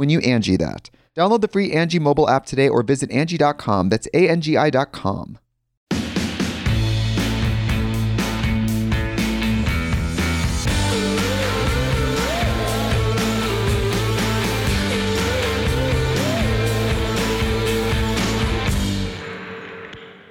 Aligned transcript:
when 0.00 0.08
you 0.08 0.18
Angie 0.20 0.56
that. 0.56 0.88
Download 1.14 1.42
the 1.42 1.48
free 1.48 1.72
Angie 1.72 1.98
mobile 1.98 2.26
app 2.26 2.46
today 2.46 2.70
or 2.70 2.82
visit 2.82 3.10
Angie.com. 3.10 3.90
That's 3.90 4.08
A-N-G-I 4.14 4.70
dot 4.70 4.92
com. 4.92 5.38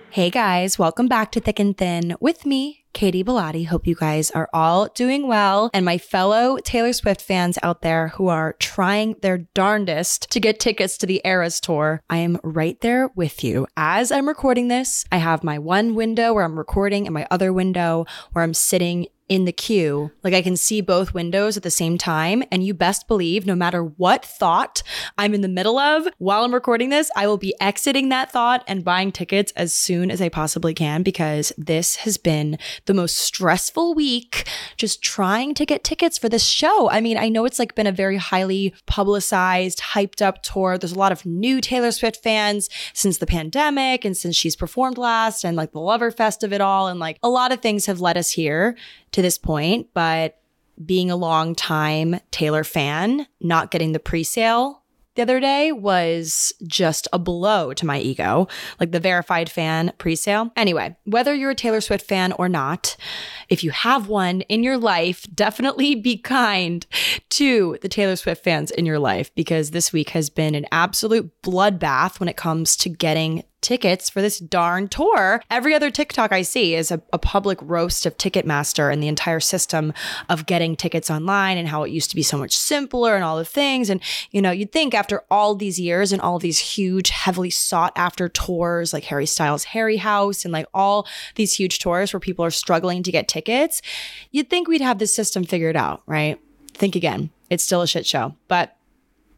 Hey 0.10 0.32
guys, 0.32 0.80
welcome 0.80 1.08
back 1.08 1.32
to 1.34 1.40
Thick 1.40 1.60
and 1.60 1.78
Thin 1.78 2.16
with 2.20 2.44
me, 2.44 2.79
Katie 2.94 3.24
Bellotti. 3.24 3.68
Hope 3.68 3.88
you 3.88 3.96
guys 3.96 4.32
are 4.32 4.50
all 4.54 4.88
doing 4.88 5.28
well. 5.28 5.70
And 5.74 5.86
my 5.86 5.98
fellow 5.98 6.58
Taylor 6.64 6.94
Swift 6.94 7.22
fans 7.22 7.58
out 7.64 7.82
there 7.82 8.10
who 8.10 8.28
are 8.28 8.54
trying 8.60 9.16
their 9.22 9.40
darndest 9.54 10.30
to 10.32 10.40
get 10.40 10.60
tickets 10.60 10.98
to 10.98 11.06
the 11.06 11.22
Eras 11.24 11.60
tour, 11.60 12.02
I 12.10 12.18
am 12.18 12.40
right 12.44 12.80
there 12.82 13.10
with 13.16 13.44
you. 13.44 13.68
As 13.78 14.12
I'm 14.12 14.28
recording 14.28 14.68
this, 14.68 15.06
I 15.12 15.18
have 15.18 15.44
my 15.44 15.60
one 15.60 15.96
window 15.96 16.34
where 16.34 16.44
I'm 16.44 16.58
recording 16.58 17.06
and 17.06 17.14
my 17.14 17.28
other 17.32 17.54
window 17.54 18.06
where 18.32 18.44
I'm 18.44 18.54
sitting 18.54 19.08
in 19.30 19.46
the 19.46 19.52
queue. 19.52 20.12
Like 20.24 20.34
I 20.34 20.42
can 20.42 20.58
see 20.58 20.82
both 20.82 21.14
windows 21.14 21.56
at 21.56 21.64
the 21.64 21.72
same 21.72 21.98
time. 21.98 22.44
And 22.52 22.66
you 22.66 22.74
best 22.74 23.08
believe 23.08 23.46
no 23.46 23.56
matter 23.56 23.84
what 23.84 24.26
thought 24.26 24.82
I'm 25.18 25.36
in 25.36 25.42
the 25.42 25.48
middle 25.48 25.78
of 25.78 26.08
while 26.18 26.44
I'm 26.44 26.54
recording 26.54 26.90
this, 26.90 27.12
I 27.16 27.28
will 27.28 27.38
be 27.38 27.54
exiting 27.62 28.10
that 28.10 28.32
thought 28.32 28.64
and 28.68 28.84
buying 28.84 29.12
tickets 29.12 29.54
as 29.56 29.74
soon 29.74 30.10
as 30.10 30.22
I 30.22 30.30
possibly 30.30 30.74
can 30.74 31.04
because 31.04 31.54
this 31.58 31.98
has 31.98 32.18
been 32.18 32.58
the 32.86 32.94
most 32.94 33.18
stressful 33.18 33.94
week 33.94 34.48
just 34.78 35.02
trying 35.02 35.54
to 35.54 35.66
get 35.66 35.84
tickets 35.84 36.18
for 36.18 36.28
this 36.28 36.46
show. 36.46 36.90
I 36.90 37.00
mean, 37.00 37.18
I 37.18 37.30
know 37.30 37.46
it's 37.46 37.60
like 37.60 37.76
been 37.76 37.88
a 37.88 37.92
very 37.92 38.18
highly 38.18 38.74
publicized, 38.88 39.80
hyped 39.80 40.24
up 40.24 40.42
tour. 40.42 40.78
There's 40.78 40.92
a 40.92 41.00
lot 41.00 41.12
of 41.12 41.26
new 41.26 41.62
Taylor 41.62 41.92
Swift 41.92 42.24
fans 42.24 42.68
since 42.94 43.20
the 43.20 43.28
pandemic 43.28 44.04
and 44.04 44.18
since 44.18 44.36
she's 44.36 44.56
performed 44.56 44.98
last 44.98 45.46
and 45.46 45.56
like 45.56 45.72
the 45.72 45.80
Lover 45.80 46.10
Fest 46.10 46.44
of 46.44 46.52
it 46.52 46.62
all. 46.62 46.88
And 46.88 47.00
like 47.00 47.20
a 47.22 47.30
lot 47.30 47.52
of 47.52 47.62
things 47.62 47.86
have 47.86 48.02
led 48.02 48.18
us 48.18 48.32
here 48.32 48.76
to 49.12 49.19
this 49.22 49.38
point, 49.38 49.88
but 49.94 50.42
being 50.84 51.12
a 51.12 51.16
long 51.16 51.56
time 51.56 52.20
Taylor 52.32 52.64
fan, 52.64 53.28
not 53.42 53.72
getting 53.72 53.92
the 53.92 54.00
pre-sale 54.00 54.80
the 55.20 55.24
other 55.24 55.42
day 55.42 55.74
was 55.74 56.54
just 56.66 57.06
a 57.12 57.20
blow 57.20 57.74
to 57.74 57.86
my 57.86 58.00
ego, 58.00 58.48
like 58.80 58.92
the 58.92 59.02
verified 59.02 59.52
fan 59.52 59.92
pre-sale. 59.98 60.50
Anyway, 60.56 60.96
whether 61.04 61.36
you're 61.36 61.50
a 61.50 61.56
Taylor 61.56 61.82
Swift 61.82 62.08
fan 62.08 62.32
or 62.40 62.48
not, 62.48 62.96
if 63.50 63.62
you 63.62 63.72
have 63.72 64.08
one 64.08 64.40
in 64.42 64.64
your 64.64 64.78
life, 64.78 65.26
definitely 65.36 65.94
be 66.02 66.18
kind 66.18 66.88
to 67.32 67.78
the 67.82 67.90
Taylor 67.90 68.16
Swift 68.16 68.46
fans 68.46 68.72
in 68.72 68.86
your 68.86 68.98
life 68.98 69.36
because 69.36 69.72
this 69.72 69.92
week 69.92 70.12
has 70.12 70.30
been 70.30 70.56
an 70.56 70.66
absolute 70.72 71.30
bloodbath 71.42 72.22
when 72.22 72.30
it 72.30 72.38
comes 72.38 72.78
to 72.78 72.88
getting 72.88 73.44
tickets 73.62 74.10
for 74.10 74.22
this 74.22 74.40
darn 74.40 74.88
tour. 74.88 75.42
Every 75.50 75.74
other 75.74 75.92
TikTok 75.92 76.32
I 76.32 76.42
see 76.42 76.76
is 76.76 76.92
a, 76.92 77.02
a, 77.14 77.20
public 77.20 77.60
roast 77.62 78.06
of 78.06 78.18
Ticketmaster 78.18 78.92
and 78.92 79.04
the 79.04 79.08
entire 79.08 79.40
system 79.40 79.94
of 80.30 80.46
getting 80.46 80.76
tickets 80.76 81.12
online 81.12 81.58
and 81.58 81.68
how 81.68 81.84
it 81.84 81.92
used 81.92 82.10
to 82.10 82.16
be 82.16 82.24
so 82.24 82.38
much 82.38 82.56
simpler 82.56 83.16
and 83.16 83.24
all 83.24 83.38
the 83.38 83.46
things. 83.46 83.90
And, 83.90 84.02
you 84.32 84.42
know, 84.42 84.52
you'd 84.52 84.72
think 84.72 84.94
after 84.94 85.24
all 85.30 85.54
these 85.54 85.80
years 85.80 86.12
and 86.12 86.22
all 86.22 86.40
these 86.40 86.60
huge, 86.60 87.10
heavily 87.10 87.50
sought 87.50 87.94
after 87.96 88.30
tours 88.30 88.94
like 88.94 89.04
Harry 89.06 89.26
Styles' 89.26 89.66
Harry 89.66 89.98
House 89.98 90.46
and 90.46 90.52
like 90.52 90.66
all 90.74 91.08
these 91.36 91.54
huge 91.54 91.80
tours 91.80 92.14
where 92.14 92.20
people 92.20 92.46
are 92.46 92.52
struggling 92.52 93.04
to 93.04 93.12
get 93.12 93.28
tickets, 93.28 93.82
you'd 94.32 94.50
think 94.50 94.68
we'd 94.68 94.82
have 94.82 95.00
this 95.00 95.14
system 95.14 95.44
figured 95.44 95.76
out, 95.76 96.02
right? 96.06 96.40
Think 96.74 96.96
again. 96.96 97.30
It's 97.50 97.64
still 97.64 97.82
a 97.82 97.88
shit 97.88 98.06
show. 98.06 98.36
But 98.48 98.76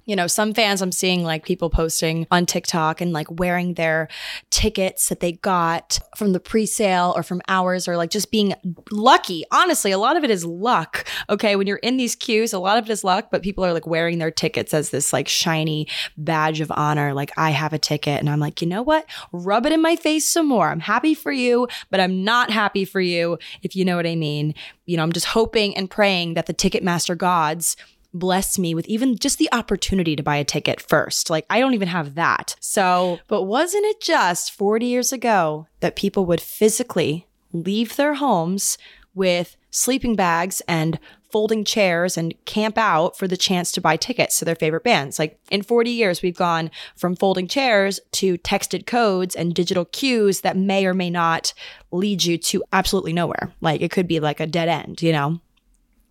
you 0.06 0.16
know, 0.16 0.28
some 0.28 0.54
fans 0.54 0.82
I'm 0.82 0.92
seeing 0.92 1.24
like 1.24 1.46
people 1.46 1.70
posting 1.70 2.28
on 2.32 2.46
TikTok 2.46 3.02
and 3.02 3.14
like 3.14 3.28
wearing 3.30 3.76
their 3.76 4.08
tickets 4.50 5.10
that 5.10 5.20
they 5.20 5.34
got 5.34 6.00
from 6.18 6.34
the 6.34 6.40
pre-sale 6.40 7.14
or 7.16 7.24
from 7.24 7.42
hours 7.48 7.88
or 7.88 7.98
like 7.98 8.10
just 8.10 8.32
being 8.32 8.54
lucky. 8.92 9.44
Honestly, 9.52 9.92
a 9.92 9.98
lot 9.98 10.18
of 10.18 10.24
it 10.24 10.32
is 10.32 10.46
luck. 10.46 11.06
Okay. 11.30 11.56
When 11.56 11.68
you're 11.68 11.78
in 11.78 11.98
these 11.98 12.16
queues, 12.16 12.54
a 12.54 12.60
lot 12.60 12.78
of 12.78 12.86
it 12.86 12.92
is 12.92 13.04
luck, 13.04 13.30
but 13.32 13.44
people 13.44 13.64
are 13.64 13.74
like 13.74 13.88
wearing 13.88 14.18
their 14.18 14.32
tickets 14.32 14.74
as 14.74 14.90
this 14.90 15.14
like 15.14 15.28
shiny 15.28 15.88
badge 16.18 16.62
of 16.62 16.72
honor. 16.72 17.14
Like 17.14 17.32
I 17.38 17.52
have 17.52 17.74
a 17.74 17.80
ticket 17.80 18.20
and 18.20 18.30
I'm 18.30 18.40
like, 18.40 18.62
you 18.62 18.68
know 18.68 18.82
what? 18.82 19.06
Rub 19.32 19.66
it 19.66 19.72
in 19.72 19.82
my 19.82 19.96
face 19.96 20.28
some 20.28 20.48
more. 20.48 20.70
I'm 20.70 20.80
happy 20.80 21.14
for 21.14 21.32
you, 21.32 21.68
but 21.90 22.00
I'm 22.00 22.24
not 22.24 22.50
happy 22.50 22.86
for 22.86 23.02
you, 23.02 23.38
if 23.62 23.76
you 23.76 23.86
know 23.86 23.96
what 23.96 24.08
I 24.08 24.16
mean. 24.16 24.56
You 24.86 24.98
know, 24.98 25.04
I'm 25.04 25.14
just 25.14 25.28
hoping 25.28 25.78
and 25.78 25.90
praying 25.90 26.34
that 26.34 26.48
the 26.48 26.54
Ticketmaster 26.54 27.18
gods 27.18 27.78
bless 28.14 28.60
me 28.60 28.76
with 28.76 28.86
even 28.88 29.18
just 29.18 29.38
the 29.38 29.50
opportunity 29.52 30.16
to 30.16 30.24
buy 30.24 30.38
a 30.38 30.44
ticket 30.44 30.82
first. 30.82 31.30
Like, 31.30 31.46
I 31.50 31.60
don't 31.60 31.74
even 31.74 31.88
have 31.88 32.16
that. 32.16 32.56
So, 32.60 33.20
but 33.28 33.44
wasn't 33.44 33.86
it 33.86 34.02
just 34.02 34.52
40 34.52 34.86
years 34.86 35.14
ago 35.14 35.68
that 35.80 35.96
people 35.96 36.26
would 36.26 36.42
physically 36.42 37.28
leave 37.54 37.96
their 37.96 38.16
homes 38.16 38.78
with 39.14 39.58
sleeping 39.72 40.16
bags 40.16 40.62
and 40.68 41.00
folding 41.32 41.64
chairs 41.64 42.18
and 42.18 42.34
camp 42.46 42.78
out 42.78 43.18
for 43.18 43.28
the 43.28 43.38
chance 43.38 43.72
to 43.72 43.82
buy 43.82 43.96
tickets 43.96 44.38
to 44.38 44.46
their 44.46 44.56
favorite 44.56 44.84
bands. 44.84 45.18
Like 45.18 45.40
in 45.50 45.62
40 45.62 45.90
years, 45.90 46.22
we've 46.22 46.36
gone 46.36 46.70
from 46.96 47.16
folding 47.16 47.48
chairs 47.48 48.00
to 48.14 48.38
texted 48.40 48.86
codes 48.86 49.36
and 49.36 49.56
digital 49.56 49.86
queues 49.86 50.42
that 50.42 50.58
may 50.58 50.86
or 50.86 50.94
may 50.94 51.10
not 51.10 51.54
lead 51.92 52.24
you 52.24 52.38
to 52.38 52.64
absolutely 52.74 53.14
nowhere. 53.14 53.54
Like 53.62 53.82
it 53.82 53.92
could 53.92 54.08
be 54.08 54.20
like 54.20 54.40
a 54.40 54.48
dead 54.48 54.68
end, 54.68 55.02
you 55.02 55.14
know? 55.14 55.40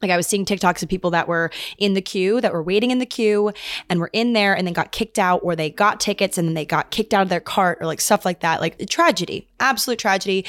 Like 0.02 0.10
I 0.10 0.16
was 0.16 0.26
seeing 0.26 0.44
TikToks 0.44 0.82
of 0.82 0.88
people 0.88 1.10
that 1.10 1.28
were 1.28 1.50
in 1.78 1.94
the 1.94 2.00
queue, 2.00 2.40
that 2.40 2.52
were 2.52 2.62
waiting 2.62 2.90
in 2.90 2.98
the 2.98 3.06
queue 3.06 3.52
and 3.88 4.00
were 4.00 4.10
in 4.12 4.32
there 4.32 4.56
and 4.56 4.66
then 4.66 4.74
got 4.74 4.92
kicked 4.92 5.18
out 5.18 5.40
or 5.42 5.54
they 5.54 5.70
got 5.70 6.00
tickets 6.00 6.38
and 6.38 6.48
then 6.48 6.54
they 6.54 6.64
got 6.64 6.90
kicked 6.90 7.12
out 7.12 7.22
of 7.22 7.28
their 7.28 7.40
cart 7.40 7.78
or 7.80 7.86
like 7.86 8.00
stuff 8.00 8.24
like 8.24 8.40
that. 8.40 8.60
Like 8.60 8.88
tragedy, 8.88 9.48
absolute 9.58 9.98
tragedy. 9.98 10.44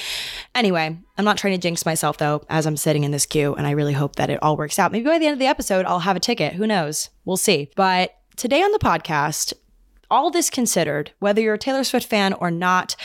Anyway, 0.56 0.98
I'm 1.18 1.25
not 1.25 1.38
trying 1.38 1.53
to 1.53 1.59
jinx 1.59 1.86
myself 1.86 2.18
though, 2.18 2.44
as 2.50 2.65
I'm 2.65 2.77
sitting 2.77 3.03
in 3.03 3.12
this 3.12 3.25
queue 3.25 3.53
and 3.56 3.68
I 3.68 3.71
really 3.71 3.94
hope 3.94 4.15
that 4.15 4.30
it 4.30 4.42
all 4.42 4.57
works 4.57 4.80
out. 4.80 4.92
Maybe 4.92 5.06
by 5.06 5.19
the 5.19 5.25
end 5.25 5.33
of 5.33 5.39
the 5.39 5.48
episode, 5.48 5.86
I'll 5.86 6.00
have 6.00 6.15
a 6.15 6.21
ticket. 6.21 6.54
Who 6.54 6.68
knows? 6.68 7.09
We'll 7.25 7.38
see. 7.38 7.69
But 7.75 8.15
today 8.36 8.62
on 8.62 8.71
the 8.71 8.80
podcast, 8.80 9.54
all 10.09 10.30
this 10.30 10.50
considered, 10.50 11.12
whether 11.19 11.42
you're 11.42 11.54
a 11.54 11.59
Taylor 11.59 11.83
Swift 11.83 12.07
fan 12.07 12.33
or 12.33 12.51
not, 12.51 12.95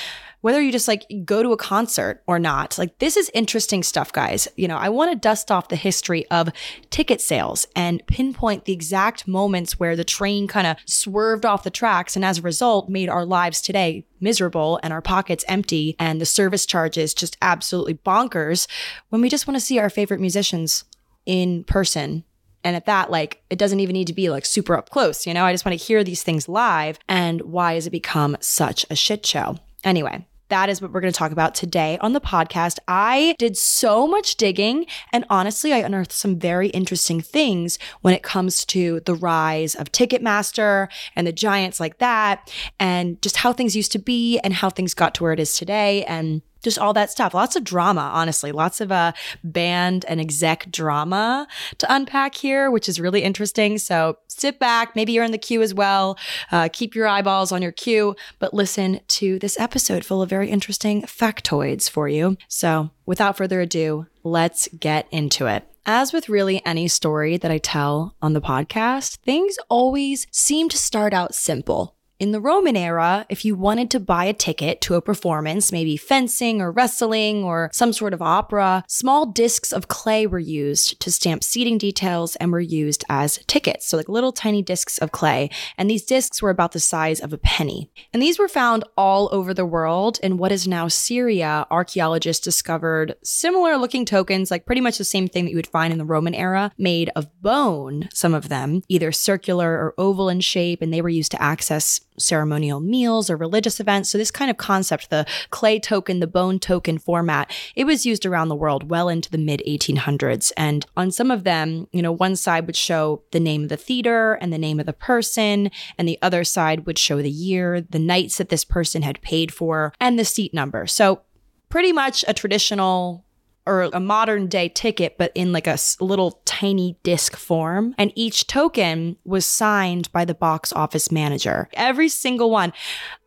whether 0.40 0.60
you 0.60 0.72
just 0.72 0.88
like 0.88 1.04
go 1.24 1.42
to 1.42 1.52
a 1.52 1.56
concert 1.56 2.22
or 2.26 2.38
not. 2.38 2.78
Like, 2.78 2.98
this 2.98 3.16
is 3.16 3.30
interesting 3.34 3.82
stuff, 3.82 4.12
guys. 4.12 4.48
You 4.56 4.68
know, 4.68 4.76
I 4.76 4.88
want 4.88 5.10
to 5.10 5.16
dust 5.16 5.50
off 5.50 5.68
the 5.68 5.76
history 5.76 6.26
of 6.30 6.50
ticket 6.90 7.20
sales 7.20 7.66
and 7.74 8.06
pinpoint 8.06 8.64
the 8.64 8.72
exact 8.72 9.26
moments 9.26 9.78
where 9.78 9.96
the 9.96 10.04
train 10.04 10.46
kind 10.46 10.66
of 10.66 10.76
swerved 10.86 11.44
off 11.44 11.64
the 11.64 11.70
tracks 11.70 12.16
and 12.16 12.24
as 12.24 12.38
a 12.38 12.42
result 12.42 12.88
made 12.88 13.08
our 13.08 13.24
lives 13.24 13.60
today 13.60 14.04
miserable 14.20 14.80
and 14.82 14.92
our 14.92 15.02
pockets 15.02 15.44
empty 15.48 15.94
and 15.98 16.20
the 16.20 16.26
service 16.26 16.64
charges 16.64 17.12
just 17.12 17.36
absolutely 17.42 17.94
bonkers 17.94 18.66
when 19.10 19.20
we 19.20 19.28
just 19.28 19.46
want 19.46 19.56
to 19.56 19.64
see 19.64 19.78
our 19.78 19.90
favorite 19.90 20.20
musicians 20.20 20.84
in 21.26 21.64
person 21.64 22.24
and 22.66 22.74
at 22.74 22.86
that, 22.86 23.12
like, 23.12 23.44
it 23.48 23.60
doesn't 23.60 23.78
even 23.78 23.92
need 23.92 24.08
to 24.08 24.12
be 24.12 24.28
like 24.28 24.44
super 24.44 24.76
up 24.76 24.90
close, 24.90 25.24
you 25.24 25.32
know? 25.32 25.44
I 25.44 25.52
just 25.52 25.64
want 25.64 25.78
to 25.78 25.84
hear 25.84 26.02
these 26.02 26.24
things 26.24 26.48
live. 26.48 26.98
And 27.08 27.40
why 27.42 27.74
has 27.74 27.86
it 27.86 27.90
become 27.90 28.36
such 28.40 28.84
a 28.90 28.96
shit 28.96 29.24
show? 29.24 29.58
Anyway, 29.86 30.26
that 30.48 30.68
is 30.68 30.82
what 30.82 30.92
we're 30.92 31.00
going 31.00 31.12
to 31.12 31.18
talk 31.18 31.30
about 31.30 31.54
today 31.54 31.96
on 32.00 32.12
the 32.12 32.20
podcast. 32.20 32.78
I 32.88 33.36
did 33.38 33.56
so 33.56 34.08
much 34.08 34.34
digging, 34.34 34.86
and 35.12 35.24
honestly, 35.30 35.72
I 35.72 35.78
unearthed 35.78 36.10
some 36.10 36.40
very 36.40 36.70
interesting 36.70 37.20
things 37.20 37.78
when 38.00 38.12
it 38.12 38.24
comes 38.24 38.64
to 38.66 39.00
the 39.06 39.14
rise 39.14 39.76
of 39.76 39.92
Ticketmaster 39.92 40.88
and 41.14 41.24
the 41.24 41.32
giants 41.32 41.78
like 41.78 41.98
that, 41.98 42.52
and 42.80 43.22
just 43.22 43.36
how 43.38 43.52
things 43.52 43.76
used 43.76 43.92
to 43.92 44.00
be 44.00 44.40
and 44.40 44.54
how 44.54 44.70
things 44.70 44.92
got 44.92 45.14
to 45.14 45.22
where 45.22 45.32
it 45.32 45.40
is 45.40 45.56
today. 45.56 46.04
And 46.04 46.42
just 46.66 46.80
all 46.80 46.92
that 46.92 47.12
stuff. 47.12 47.32
Lots 47.32 47.54
of 47.54 47.62
drama, 47.62 48.10
honestly. 48.12 48.50
Lots 48.50 48.80
of 48.80 48.90
uh, 48.90 49.12
band 49.44 50.04
and 50.08 50.20
exec 50.20 50.68
drama 50.72 51.46
to 51.78 51.94
unpack 51.94 52.34
here, 52.34 52.72
which 52.72 52.88
is 52.88 52.98
really 52.98 53.22
interesting. 53.22 53.78
So 53.78 54.18
sit 54.26 54.58
back. 54.58 54.96
Maybe 54.96 55.12
you're 55.12 55.22
in 55.22 55.30
the 55.30 55.38
queue 55.38 55.62
as 55.62 55.72
well. 55.72 56.18
Uh, 56.50 56.68
keep 56.72 56.96
your 56.96 57.06
eyeballs 57.06 57.52
on 57.52 57.62
your 57.62 57.70
queue, 57.70 58.16
but 58.40 58.52
listen 58.52 58.98
to 59.06 59.38
this 59.38 59.60
episode 59.60 60.04
full 60.04 60.22
of 60.22 60.28
very 60.28 60.50
interesting 60.50 61.02
factoids 61.02 61.88
for 61.88 62.08
you. 62.08 62.36
So 62.48 62.90
without 63.06 63.36
further 63.36 63.60
ado, 63.60 64.06
let's 64.24 64.66
get 64.68 65.06
into 65.12 65.46
it. 65.46 65.64
As 65.88 66.12
with 66.12 66.28
really 66.28 66.60
any 66.66 66.88
story 66.88 67.36
that 67.36 67.52
I 67.52 67.58
tell 67.58 68.16
on 68.20 68.32
the 68.32 68.40
podcast, 68.40 69.18
things 69.18 69.56
always 69.68 70.26
seem 70.32 70.68
to 70.70 70.76
start 70.76 71.14
out 71.14 71.32
simple. 71.32 71.95
In 72.18 72.32
the 72.32 72.40
Roman 72.40 72.76
era, 72.76 73.26
if 73.28 73.44
you 73.44 73.54
wanted 73.54 73.90
to 73.90 74.00
buy 74.00 74.24
a 74.24 74.32
ticket 74.32 74.80
to 74.80 74.94
a 74.94 75.02
performance, 75.02 75.70
maybe 75.70 75.98
fencing 75.98 76.62
or 76.62 76.72
wrestling 76.72 77.44
or 77.44 77.68
some 77.74 77.92
sort 77.92 78.14
of 78.14 78.22
opera, 78.22 78.84
small 78.88 79.26
discs 79.26 79.70
of 79.70 79.88
clay 79.88 80.26
were 80.26 80.38
used 80.38 80.98
to 81.00 81.12
stamp 81.12 81.44
seating 81.44 81.76
details 81.76 82.34
and 82.36 82.52
were 82.52 82.60
used 82.60 83.04
as 83.10 83.38
tickets. 83.46 83.86
So, 83.86 83.98
like 83.98 84.08
little 84.08 84.32
tiny 84.32 84.62
discs 84.62 84.96
of 84.96 85.12
clay. 85.12 85.50
And 85.76 85.90
these 85.90 86.06
discs 86.06 86.40
were 86.40 86.48
about 86.48 86.72
the 86.72 86.80
size 86.80 87.20
of 87.20 87.34
a 87.34 87.38
penny. 87.38 87.90
And 88.14 88.22
these 88.22 88.38
were 88.38 88.48
found 88.48 88.84
all 88.96 89.28
over 89.30 89.52
the 89.52 89.66
world. 89.66 90.18
In 90.22 90.38
what 90.38 90.52
is 90.52 90.66
now 90.66 90.88
Syria, 90.88 91.66
archaeologists 91.70 92.42
discovered 92.42 93.16
similar 93.22 93.76
looking 93.76 94.06
tokens, 94.06 94.50
like 94.50 94.64
pretty 94.64 94.80
much 94.80 94.96
the 94.96 95.04
same 95.04 95.28
thing 95.28 95.44
that 95.44 95.50
you 95.50 95.56
would 95.56 95.66
find 95.66 95.92
in 95.92 95.98
the 95.98 96.06
Roman 96.06 96.34
era, 96.34 96.72
made 96.78 97.10
of 97.14 97.42
bone, 97.42 98.08
some 98.14 98.32
of 98.32 98.48
them, 98.48 98.80
either 98.88 99.12
circular 99.12 99.72
or 99.72 99.94
oval 99.98 100.30
in 100.30 100.40
shape, 100.40 100.80
and 100.80 100.94
they 100.94 101.02
were 101.02 101.10
used 101.10 101.32
to 101.32 101.42
access 101.42 102.00
ceremonial 102.18 102.80
meals 102.80 103.30
or 103.30 103.36
religious 103.36 103.80
events. 103.80 104.10
So, 104.10 104.18
this 104.18 104.30
kind 104.30 104.50
of 104.50 104.56
concept, 104.56 105.10
the 105.10 105.26
clay 105.50 105.78
token, 105.78 106.20
the 106.20 106.26
bone 106.26 106.58
token 106.58 106.98
format, 106.98 107.50
it 107.74 107.84
was 107.84 108.06
used 108.06 108.26
around 108.26 108.48
the 108.48 108.56
world 108.56 108.90
well 108.90 109.08
into 109.08 109.30
the 109.30 109.38
mid 109.38 109.62
1800s. 109.66 110.52
And 110.56 110.86
on 110.96 111.10
some 111.10 111.30
of 111.30 111.44
them, 111.44 111.88
you 111.92 112.02
know, 112.02 112.12
one 112.12 112.36
side 112.36 112.66
would 112.66 112.76
show 112.76 113.22
the 113.32 113.40
name 113.40 113.64
of 113.64 113.68
the 113.68 113.76
theater 113.76 114.34
and 114.34 114.52
the 114.52 114.58
name 114.58 114.80
of 114.80 114.86
the 114.86 114.92
person, 114.92 115.70
and 115.98 116.08
the 116.08 116.18
other 116.22 116.44
side 116.44 116.86
would 116.86 116.98
show 116.98 117.20
the 117.20 117.30
year, 117.30 117.80
the 117.80 117.98
nights 117.98 118.38
that 118.38 118.48
this 118.48 118.64
person 118.64 119.02
had 119.02 119.20
paid 119.22 119.52
for, 119.52 119.92
and 120.00 120.18
the 120.18 120.24
seat 120.24 120.54
number. 120.54 120.86
So, 120.86 121.22
pretty 121.68 121.92
much 121.92 122.24
a 122.28 122.34
traditional 122.34 123.25
or 123.66 123.82
a 123.92 124.00
modern 124.00 124.46
day 124.46 124.68
ticket, 124.68 125.18
but 125.18 125.32
in 125.34 125.52
like 125.52 125.66
a 125.66 125.78
little 126.00 126.40
tiny 126.44 126.96
disc 127.02 127.36
form. 127.36 127.94
And 127.98 128.12
each 128.14 128.46
token 128.46 129.16
was 129.24 129.44
signed 129.44 130.10
by 130.12 130.24
the 130.24 130.34
box 130.34 130.72
office 130.72 131.10
manager. 131.10 131.68
Every 131.74 132.08
single 132.08 132.50
one. 132.50 132.72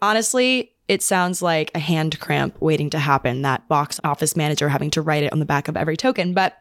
Honestly, 0.02 0.74
it 0.88 1.04
sounds 1.04 1.42
like 1.42 1.70
a 1.76 1.80
hand 1.80 2.20
cramp 2.20 2.60
waiting 2.62 2.90
to 2.90 3.00
happen, 3.00 3.44
that 3.44 3.68
box 3.68 4.00
office 4.04 4.36
manager 4.36 4.70
having 4.70 4.90
to 4.92 5.02
write 5.02 5.24
it 5.24 5.32
on 5.32 5.40
the 5.40 5.46
back 5.46 5.68
of 5.68 5.78
every 5.78 5.96
token. 5.96 6.34
But 6.34 6.58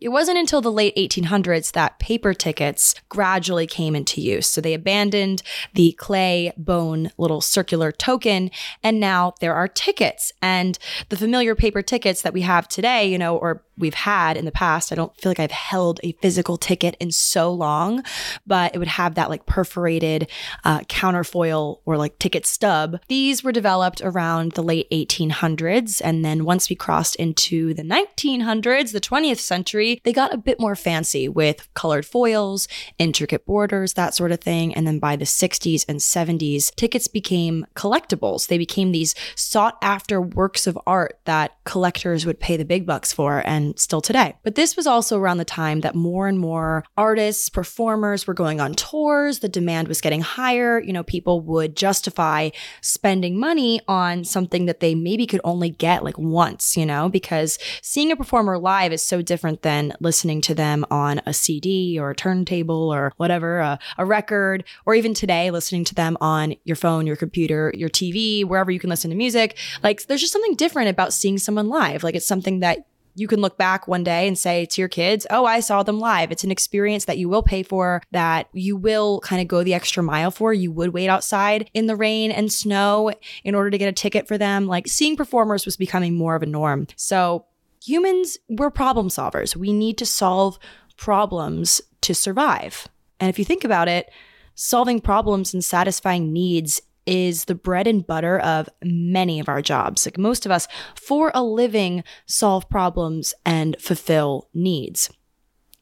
it 0.00 0.08
wasn't 0.08 0.38
until 0.38 0.60
the 0.60 0.72
late 0.72 0.96
1800s 0.96 1.72
that 1.72 1.98
paper 1.98 2.34
tickets 2.34 2.94
gradually 3.08 3.66
came 3.66 3.94
into 3.94 4.20
use. 4.20 4.48
So 4.48 4.60
they 4.60 4.74
abandoned 4.74 5.42
the 5.74 5.92
clay 5.92 6.52
bone 6.56 7.10
little 7.18 7.40
circular 7.40 7.92
token, 7.92 8.50
and 8.82 8.98
now 8.98 9.34
there 9.40 9.54
are 9.54 9.68
tickets. 9.68 10.32
And 10.40 10.78
the 11.08 11.16
familiar 11.16 11.54
paper 11.54 11.82
tickets 11.82 12.22
that 12.22 12.32
we 12.32 12.42
have 12.42 12.68
today, 12.68 13.10
you 13.10 13.18
know, 13.18 13.36
or 13.36 13.62
we've 13.80 13.94
had 13.94 14.36
in 14.36 14.44
the 14.44 14.52
past. 14.52 14.92
I 14.92 14.94
don't 14.94 15.16
feel 15.16 15.30
like 15.30 15.40
I've 15.40 15.50
held 15.50 16.00
a 16.02 16.12
physical 16.12 16.56
ticket 16.56 16.96
in 17.00 17.10
so 17.10 17.52
long, 17.52 18.02
but 18.46 18.74
it 18.74 18.78
would 18.78 18.88
have 18.88 19.14
that 19.14 19.30
like 19.30 19.46
perforated 19.46 20.28
uh, 20.64 20.80
counterfoil 20.88 21.80
or 21.84 21.96
like 21.96 22.18
ticket 22.18 22.46
stub. 22.46 23.00
These 23.08 23.42
were 23.42 23.52
developed 23.52 24.00
around 24.02 24.52
the 24.52 24.62
late 24.62 24.88
1800s. 24.90 26.00
And 26.04 26.24
then 26.24 26.44
once 26.44 26.70
we 26.70 26.76
crossed 26.76 27.16
into 27.16 27.74
the 27.74 27.82
1900s, 27.82 28.92
the 28.92 29.00
20th 29.00 29.38
century, 29.38 30.00
they 30.04 30.12
got 30.12 30.34
a 30.34 30.38
bit 30.38 30.60
more 30.60 30.76
fancy 30.76 31.28
with 31.28 31.68
colored 31.74 32.06
foils, 32.06 32.68
intricate 32.98 33.46
borders, 33.46 33.94
that 33.94 34.14
sort 34.14 34.32
of 34.32 34.40
thing. 34.40 34.74
And 34.74 34.86
then 34.86 34.98
by 34.98 35.16
the 35.16 35.24
60s 35.24 35.84
and 35.88 35.98
70s, 35.98 36.74
tickets 36.74 37.08
became 37.08 37.66
collectibles. 37.74 38.48
They 38.48 38.58
became 38.58 38.92
these 38.92 39.14
sought 39.34 39.78
after 39.82 40.20
works 40.20 40.66
of 40.66 40.78
art 40.86 41.18
that 41.24 41.56
collectors 41.64 42.26
would 42.26 42.40
pay 42.40 42.56
the 42.56 42.64
big 42.64 42.86
bucks 42.86 43.12
for. 43.12 43.42
And 43.46 43.69
still 43.76 44.00
today. 44.00 44.34
But 44.42 44.54
this 44.54 44.76
was 44.76 44.86
also 44.86 45.18
around 45.18 45.38
the 45.38 45.44
time 45.44 45.80
that 45.80 45.94
more 45.94 46.28
and 46.28 46.38
more 46.38 46.84
artists, 46.96 47.48
performers 47.48 48.26
were 48.26 48.34
going 48.34 48.60
on 48.60 48.74
tours. 48.74 49.40
The 49.40 49.48
demand 49.48 49.88
was 49.88 50.00
getting 50.00 50.22
higher. 50.22 50.80
You 50.80 50.92
know, 50.92 51.02
people 51.02 51.40
would 51.42 51.76
justify 51.76 52.50
spending 52.80 53.38
money 53.38 53.80
on 53.88 54.24
something 54.24 54.66
that 54.66 54.80
they 54.80 54.94
maybe 54.94 55.26
could 55.26 55.40
only 55.44 55.70
get 55.70 56.04
like 56.04 56.18
once, 56.18 56.76
you 56.76 56.86
know, 56.86 57.08
because 57.08 57.58
seeing 57.82 58.12
a 58.12 58.16
performer 58.16 58.58
live 58.58 58.92
is 58.92 59.02
so 59.02 59.22
different 59.22 59.62
than 59.62 59.92
listening 60.00 60.40
to 60.42 60.54
them 60.54 60.84
on 60.90 61.20
a 61.26 61.32
CD 61.32 61.98
or 61.98 62.10
a 62.10 62.14
turntable 62.14 62.92
or 62.92 63.12
whatever, 63.16 63.58
a, 63.58 63.78
a 63.98 64.04
record, 64.04 64.64
or 64.86 64.94
even 64.94 65.14
today, 65.14 65.50
listening 65.50 65.84
to 65.84 65.94
them 65.94 66.16
on 66.20 66.54
your 66.64 66.76
phone, 66.76 67.06
your 67.06 67.16
computer, 67.16 67.72
your 67.74 67.88
TV, 67.88 68.44
wherever 68.44 68.70
you 68.70 68.78
can 68.80 68.90
listen 68.90 69.10
to 69.10 69.16
music. 69.16 69.56
Like, 69.82 70.06
there's 70.06 70.20
just 70.20 70.32
something 70.32 70.54
different 70.54 70.88
about 70.88 71.12
seeing 71.12 71.38
someone 71.38 71.68
live. 71.68 72.02
Like, 72.02 72.14
it's 72.14 72.26
something 72.26 72.60
that 72.60 72.86
you 73.20 73.28
can 73.28 73.40
look 73.40 73.58
back 73.58 73.86
one 73.86 74.02
day 74.02 74.26
and 74.26 74.38
say 74.38 74.64
to 74.64 74.80
your 74.80 74.88
kids, 74.88 75.26
Oh, 75.28 75.44
I 75.44 75.60
saw 75.60 75.82
them 75.82 76.00
live. 76.00 76.32
It's 76.32 76.42
an 76.42 76.50
experience 76.50 77.04
that 77.04 77.18
you 77.18 77.28
will 77.28 77.42
pay 77.42 77.62
for, 77.62 78.02
that 78.12 78.48
you 78.54 78.76
will 78.76 79.20
kind 79.20 79.42
of 79.42 79.46
go 79.46 79.62
the 79.62 79.74
extra 79.74 80.02
mile 80.02 80.30
for. 80.30 80.54
You 80.54 80.72
would 80.72 80.94
wait 80.94 81.08
outside 81.08 81.68
in 81.74 81.86
the 81.86 81.96
rain 81.96 82.30
and 82.30 82.50
snow 82.50 83.12
in 83.44 83.54
order 83.54 83.70
to 83.70 83.76
get 83.76 83.88
a 83.88 83.92
ticket 83.92 84.26
for 84.26 84.38
them. 84.38 84.66
Like 84.66 84.88
seeing 84.88 85.16
performers 85.16 85.66
was 85.66 85.76
becoming 85.76 86.16
more 86.16 86.34
of 86.34 86.42
a 86.42 86.46
norm. 86.46 86.86
So 86.96 87.44
humans, 87.84 88.38
we're 88.48 88.70
problem 88.70 89.08
solvers. 89.08 89.54
We 89.54 89.74
need 89.74 89.98
to 89.98 90.06
solve 90.06 90.58
problems 90.96 91.82
to 92.00 92.14
survive. 92.14 92.88
And 93.20 93.28
if 93.28 93.38
you 93.38 93.44
think 93.44 93.64
about 93.64 93.88
it, 93.88 94.10
solving 94.54 95.00
problems 95.00 95.52
and 95.52 95.62
satisfying 95.62 96.32
needs 96.32 96.80
is 97.10 97.46
the 97.46 97.54
bread 97.54 97.86
and 97.86 98.06
butter 98.06 98.38
of 98.38 98.68
many 98.82 99.40
of 99.40 99.48
our 99.48 99.60
jobs. 99.60 100.06
Like 100.06 100.16
most 100.16 100.46
of 100.46 100.52
us, 100.52 100.68
for 100.94 101.32
a 101.34 101.42
living, 101.42 102.04
solve 102.26 102.70
problems 102.70 103.34
and 103.44 103.76
fulfill 103.80 104.48
needs. 104.54 105.10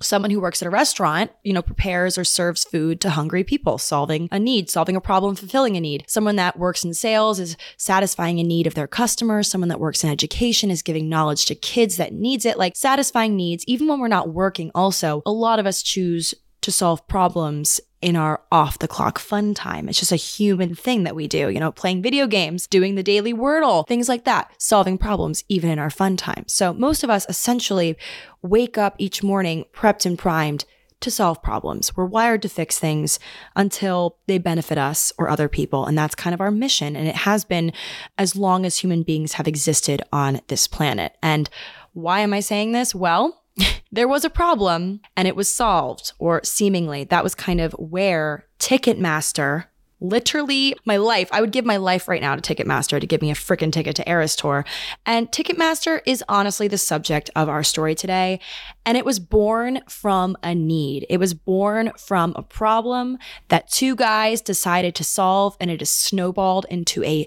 Someone 0.01 0.31
who 0.31 0.41
works 0.41 0.63
at 0.63 0.67
a 0.67 0.71
restaurant, 0.71 1.33
you 1.43 1.53
know, 1.53 1.61
prepares 1.61 2.17
or 2.17 2.23
serves 2.23 2.63
food 2.63 3.01
to 3.01 3.11
hungry 3.11 3.43
people, 3.43 3.79
solving 3.79 4.29
a 4.31 4.39
need, 4.39 4.71
solving 4.71 4.95
a 4.95 5.01
problem, 5.01 5.35
fulfilling 5.35 5.77
a 5.77 5.81
need. 5.81 6.05
Someone 6.07 6.37
that 6.37 6.57
works 6.57 6.85
in 6.85 6.95
sales 6.95 7.41
is 7.41 7.57
satisfying 7.77 8.39
a 8.39 8.45
need 8.45 8.69
of 8.69 8.75
their 8.75 8.87
customers. 8.87 9.51
Someone 9.51 9.69
that 9.71 9.81
works 9.81 10.05
in 10.05 10.11
education 10.11 10.71
is 10.71 10.83
giving 10.83 11.09
knowledge 11.09 11.47
to 11.47 11.57
kids 11.57 11.97
that 11.97 12.13
needs 12.13 12.47
it, 12.47 12.57
like 12.57 12.77
satisfying 12.77 13.35
needs. 13.35 13.65
Even 13.67 13.89
when 13.89 13.99
we're 13.99 14.07
not 14.07 14.33
working, 14.33 14.71
also, 14.73 15.21
a 15.27 15.33
lot 15.33 15.59
of 15.59 15.67
us 15.67 15.83
choose 15.83 16.33
to 16.69 16.73
solve 16.73 17.09
problems 17.09 17.81
in 18.03 18.15
our 18.15 18.43
off 18.53 18.79
the 18.79 18.87
clock 18.87 19.19
fun 19.19 19.55
time. 19.55 19.89
It's 19.89 19.99
just 19.99 20.13
a 20.13 20.17
human 20.17 20.75
thing 20.75 21.05
that 21.05 21.17
we 21.17 21.27
do, 21.27 21.49
you 21.49 21.59
know, 21.59 21.73
playing 21.73 22.03
video 22.03 22.27
games, 22.27 22.67
doing 22.67 22.95
the 22.95 23.03
daily 23.03 23.33
Wordle, 23.33 23.87
things 23.89 24.07
like 24.07 24.25
that, 24.25 24.53
solving 24.59 24.99
problems 24.99 25.45
even 25.49 25.71
in 25.71 25.79
our 25.79 25.89
fun 25.89 26.19
time. 26.19 26.45
So 26.47 26.75
most 26.75 27.03
of 27.03 27.09
us 27.09 27.25
essentially 27.27 27.97
wake 28.43 28.77
up 28.77 28.97
each 28.99 29.23
morning 29.23 29.65
prepped 29.73 30.05
and 30.05 30.19
primed 30.19 30.67
to 31.01 31.11
solve 31.11 31.43
problems. 31.43 31.97
We're 31.97 32.05
wired 32.05 32.43
to 32.43 32.51
fix 32.51 32.79
things 32.79 33.19
until 33.57 34.19
they 34.27 34.37
benefit 34.37 34.77
us 34.77 35.11
or 35.17 35.31
other 35.31 35.49
people. 35.49 35.87
And 35.87 35.97
that's 35.97 36.15
kind 36.15 36.35
of 36.35 36.41
our 36.43 36.51
mission. 36.51 36.97
And 36.97 37.09
it 37.09 37.17
has 37.17 37.47
been 37.47 37.73
as 38.19 38.37
long 38.37 38.67
as 38.67 38.79
human 38.79 39.05
beings 39.05 39.35
have 39.35 39.49
existed 39.49 40.03
on 40.13 40.43
this 40.49 40.67
planet. 40.67 41.17
And 41.23 41.49
why 41.95 42.21
am 42.21 42.35
I 42.35 42.41
saying 42.41 42.73
this? 42.73 42.95
Well, 42.95 43.43
there 43.93 44.09
was 44.09 44.25
a 44.25 44.31
problem 44.31 45.01
and 45.17 45.29
it 45.29 45.37
was 45.37 45.53
solved, 45.53 46.13
or 46.19 46.41
seemingly 46.45 47.05
that 47.05 47.25
was 47.25 47.35
kind 47.35 47.61
of 47.61 47.73
where 47.73 48.47
Ticketmaster 48.59 49.65
literally 50.01 50.77
my 50.85 50.97
life. 50.97 51.29
I 51.33 51.41
would 51.41 51.53
give 51.53 51.65
my 51.65 51.77
life 51.77 52.09
right 52.09 52.21
now 52.21 52.37
to 52.37 52.55
Ticketmaster 52.55 53.01
to 53.01 53.07
give 53.07 53.21
me 53.21 53.31
a 53.31 53.35
freaking 53.35 53.73
ticket 53.73 53.97
to 53.97 54.09
Eras 54.09 54.37
Tour. 54.37 54.65
And 55.05 55.31
Ticketmaster 55.31 56.01
is 56.07 56.23
honestly 56.29 56.69
the 56.69 56.79
subject 56.79 57.31
of 57.35 57.49
our 57.49 57.65
story 57.65 57.95
today. 57.95 58.41
And 58.87 58.97
it 58.97 59.05
was 59.05 59.19
born 59.19 59.81
from 59.89 60.37
a 60.43 60.55
need. 60.55 61.07
It 61.11 61.19
was 61.19 61.35
born 61.35 61.93
from 61.99 62.33
a 62.37 62.43
problem 62.43 63.19
that 63.49 63.69
two 63.69 63.97
guys 63.97 64.41
decided 64.41 64.95
to 64.97 65.05
solve, 65.05 65.57
and 65.61 65.71
it 65.71 65.81
has 65.81 65.91
snowballed 65.91 66.67
into 66.71 67.03
a 67.05 67.27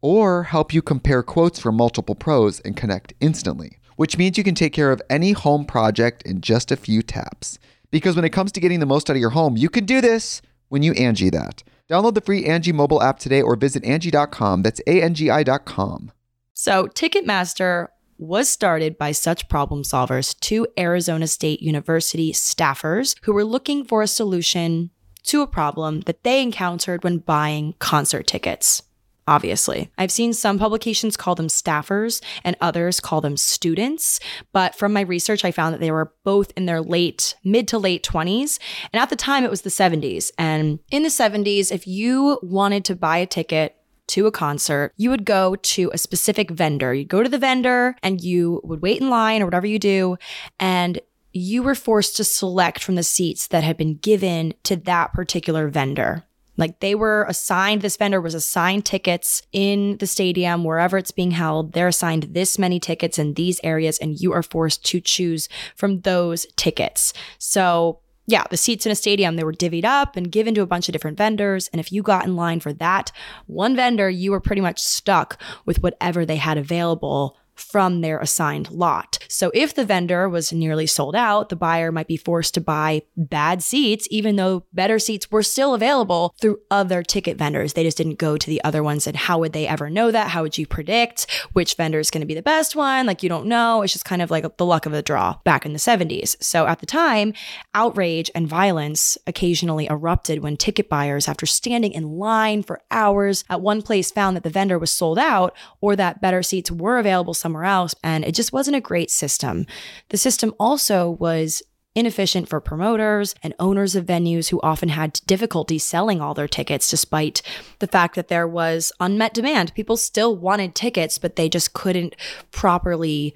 or 0.00 0.44
help 0.44 0.72
you 0.72 0.82
compare 0.82 1.22
quotes 1.22 1.58
from 1.58 1.76
multiple 1.76 2.14
pros 2.14 2.60
and 2.60 2.76
connect 2.76 3.14
instantly, 3.20 3.78
which 3.96 4.16
means 4.16 4.38
you 4.38 4.44
can 4.44 4.54
take 4.54 4.72
care 4.72 4.92
of 4.92 5.02
any 5.10 5.32
home 5.32 5.64
project 5.64 6.22
in 6.22 6.40
just 6.40 6.70
a 6.70 6.76
few 6.76 7.02
taps. 7.02 7.58
Because 7.90 8.16
when 8.16 8.24
it 8.24 8.30
comes 8.30 8.52
to 8.52 8.60
getting 8.60 8.80
the 8.80 8.86
most 8.86 9.08
out 9.08 9.16
of 9.16 9.20
your 9.20 9.30
home, 9.30 9.56
you 9.56 9.68
can 9.68 9.84
do 9.84 10.00
this 10.00 10.42
when 10.68 10.82
you 10.82 10.92
Angie 10.92 11.30
that. 11.30 11.62
Download 11.88 12.14
the 12.14 12.20
free 12.20 12.44
Angie 12.44 12.72
mobile 12.72 13.02
app 13.02 13.18
today 13.18 13.40
or 13.40 13.56
visit 13.56 13.84
Angie.com. 13.84 14.62
That's 14.62 14.80
A-N-G-I 14.86 15.42
dot 15.42 15.64
com. 15.64 16.12
So, 16.52 16.86
Ticketmaster 16.88 17.88
was 18.18 18.48
started 18.48 18.98
by 18.98 19.12
such 19.12 19.48
problem 19.48 19.84
solvers, 19.84 20.38
two 20.40 20.66
Arizona 20.76 21.26
State 21.26 21.62
University 21.62 22.32
staffers 22.32 23.14
who 23.22 23.32
were 23.32 23.44
looking 23.44 23.84
for 23.84 24.02
a 24.02 24.08
solution 24.08 24.90
to 25.22 25.40
a 25.40 25.46
problem 25.46 26.00
that 26.02 26.24
they 26.24 26.42
encountered 26.42 27.04
when 27.04 27.18
buying 27.18 27.74
concert 27.78 28.26
tickets 28.26 28.82
obviously. 29.28 29.90
I've 29.98 30.10
seen 30.10 30.32
some 30.32 30.58
publications 30.58 31.16
call 31.16 31.34
them 31.34 31.48
staffers 31.48 32.22
and 32.42 32.56
others 32.60 32.98
call 32.98 33.20
them 33.20 33.36
students, 33.36 34.18
but 34.52 34.74
from 34.74 34.92
my 34.92 35.02
research, 35.02 35.44
I 35.44 35.52
found 35.52 35.74
that 35.74 35.80
they 35.80 35.90
were 35.90 36.12
both 36.24 36.50
in 36.56 36.66
their 36.66 36.80
late, 36.80 37.36
mid 37.44 37.68
to 37.68 37.78
late 37.78 38.02
20s. 38.02 38.58
And 38.92 39.00
at 39.00 39.10
the 39.10 39.16
time, 39.16 39.44
it 39.44 39.50
was 39.50 39.62
the 39.62 39.70
70s. 39.70 40.32
And 40.38 40.80
in 40.90 41.02
the 41.02 41.08
70s, 41.10 41.70
if 41.70 41.86
you 41.86 42.38
wanted 42.42 42.84
to 42.86 42.96
buy 42.96 43.18
a 43.18 43.26
ticket, 43.26 43.74
to 44.08 44.26
a 44.26 44.32
concert, 44.32 44.94
you 44.96 45.10
would 45.10 45.26
go 45.26 45.54
to 45.54 45.90
a 45.92 45.98
specific 45.98 46.50
vendor. 46.50 46.94
You'd 46.94 47.08
go 47.08 47.22
to 47.22 47.28
the 47.28 47.36
vendor 47.36 47.94
and 48.02 48.22
you 48.22 48.62
would 48.64 48.80
wait 48.80 49.02
in 49.02 49.10
line 49.10 49.42
or 49.42 49.44
whatever 49.44 49.66
you 49.66 49.78
do. 49.78 50.16
And 50.58 50.98
you 51.32 51.62
were 51.62 51.74
forced 51.74 52.16
to 52.16 52.24
select 52.24 52.82
from 52.82 52.94
the 52.94 53.02
seats 53.02 53.48
that 53.48 53.64
had 53.64 53.76
been 53.76 53.96
given 53.96 54.54
to 54.64 54.76
that 54.76 55.12
particular 55.12 55.68
vendor. 55.68 56.24
Like 56.58 56.80
they 56.80 56.94
were 56.94 57.24
assigned, 57.28 57.80
this 57.80 57.96
vendor 57.96 58.20
was 58.20 58.34
assigned 58.34 58.84
tickets 58.84 59.42
in 59.52 59.96
the 59.98 60.06
stadium, 60.06 60.64
wherever 60.64 60.98
it's 60.98 61.12
being 61.12 61.30
held. 61.30 61.72
They're 61.72 61.88
assigned 61.88 62.24
this 62.34 62.58
many 62.58 62.80
tickets 62.80 63.18
in 63.18 63.34
these 63.34 63.60
areas, 63.62 63.96
and 63.98 64.20
you 64.20 64.32
are 64.32 64.42
forced 64.42 64.84
to 64.86 65.00
choose 65.00 65.48
from 65.76 66.00
those 66.00 66.46
tickets. 66.56 67.14
So, 67.38 68.00
yeah, 68.26 68.44
the 68.50 68.58
seats 68.58 68.84
in 68.84 68.92
a 68.92 68.96
stadium, 68.96 69.36
they 69.36 69.44
were 69.44 69.54
divvied 69.54 69.86
up 69.86 70.16
and 70.16 70.30
given 70.30 70.54
to 70.56 70.62
a 70.62 70.66
bunch 70.66 70.88
of 70.88 70.92
different 70.92 71.16
vendors. 71.16 71.68
And 71.72 71.80
if 71.80 71.92
you 71.92 72.02
got 72.02 72.26
in 72.26 72.36
line 72.36 72.60
for 72.60 72.74
that 72.74 73.10
one 73.46 73.74
vendor, 73.74 74.10
you 74.10 74.32
were 74.32 74.40
pretty 74.40 74.60
much 74.60 74.82
stuck 74.82 75.40
with 75.64 75.82
whatever 75.82 76.26
they 76.26 76.36
had 76.36 76.58
available 76.58 77.38
from 77.58 78.00
their 78.00 78.18
assigned 78.18 78.70
lot. 78.70 79.18
So 79.28 79.50
if 79.54 79.74
the 79.74 79.84
vendor 79.84 80.28
was 80.28 80.52
nearly 80.52 80.86
sold 80.86 81.14
out, 81.14 81.48
the 81.48 81.56
buyer 81.56 81.92
might 81.92 82.06
be 82.08 82.16
forced 82.16 82.54
to 82.54 82.60
buy 82.60 83.02
bad 83.16 83.62
seats, 83.62 84.08
even 84.10 84.36
though 84.36 84.64
better 84.72 84.98
seats 84.98 85.30
were 85.30 85.42
still 85.42 85.74
available 85.74 86.34
through 86.40 86.60
other 86.70 87.02
ticket 87.02 87.36
vendors. 87.36 87.72
They 87.72 87.84
just 87.84 87.96
didn't 87.96 88.18
go 88.18 88.36
to 88.36 88.46
the 88.46 88.62
other 88.64 88.82
ones. 88.82 89.06
And 89.06 89.16
how 89.16 89.38
would 89.38 89.52
they 89.52 89.66
ever 89.66 89.90
know 89.90 90.10
that? 90.10 90.28
How 90.28 90.42
would 90.42 90.58
you 90.58 90.66
predict 90.66 91.26
which 91.52 91.74
vendor 91.74 91.98
is 91.98 92.10
going 92.10 92.20
to 92.20 92.26
be 92.26 92.34
the 92.34 92.42
best 92.42 92.76
one? 92.76 93.06
Like 93.06 93.22
you 93.22 93.28
don't 93.28 93.46
know. 93.46 93.82
It's 93.82 93.92
just 93.92 94.04
kind 94.04 94.22
of 94.22 94.30
like 94.30 94.56
the 94.56 94.66
luck 94.66 94.86
of 94.86 94.92
the 94.92 95.02
draw 95.02 95.36
back 95.44 95.66
in 95.66 95.72
the 95.72 95.78
70s. 95.78 96.42
So 96.42 96.66
at 96.66 96.80
the 96.80 96.86
time, 96.86 97.34
outrage 97.74 98.30
and 98.34 98.46
violence 98.46 99.18
occasionally 99.26 99.86
erupted 99.90 100.42
when 100.42 100.56
ticket 100.56 100.88
buyers, 100.88 101.28
after 101.28 101.46
standing 101.46 101.92
in 101.92 102.18
line 102.18 102.62
for 102.62 102.80
hours 102.90 103.44
at 103.50 103.60
one 103.60 103.82
place, 103.82 104.10
found 104.10 104.36
that 104.36 104.42
the 104.42 104.50
vendor 104.50 104.78
was 104.78 104.90
sold 104.90 105.18
out 105.18 105.56
or 105.80 105.96
that 105.96 106.20
better 106.20 106.42
seats 106.42 106.70
were 106.70 106.98
available 106.98 107.34
somewhere 107.34 107.47
somewhere 107.48 107.64
else. 107.64 107.94
And 108.04 108.26
it 108.26 108.34
just 108.34 108.52
wasn't 108.52 108.76
a 108.76 108.80
great 108.80 109.10
system. 109.10 109.64
The 110.10 110.18
system 110.18 110.54
also 110.60 111.08
was 111.08 111.62
inefficient 111.94 112.46
for 112.46 112.60
promoters 112.60 113.34
and 113.42 113.54
owners 113.58 113.96
of 113.96 114.04
venues 114.04 114.50
who 114.50 114.60
often 114.60 114.90
had 114.90 115.20
difficulty 115.26 115.78
selling 115.78 116.20
all 116.20 116.34
their 116.34 116.46
tickets 116.46 116.90
despite 116.90 117.40
the 117.78 117.86
fact 117.86 118.16
that 118.16 118.28
there 118.28 118.46
was 118.46 118.92
unmet 119.00 119.32
demand. 119.32 119.74
People 119.74 119.96
still 119.96 120.36
wanted 120.36 120.74
tickets, 120.74 121.16
but 121.16 121.36
they 121.36 121.48
just 121.48 121.72
couldn't 121.72 122.14
properly 122.50 123.34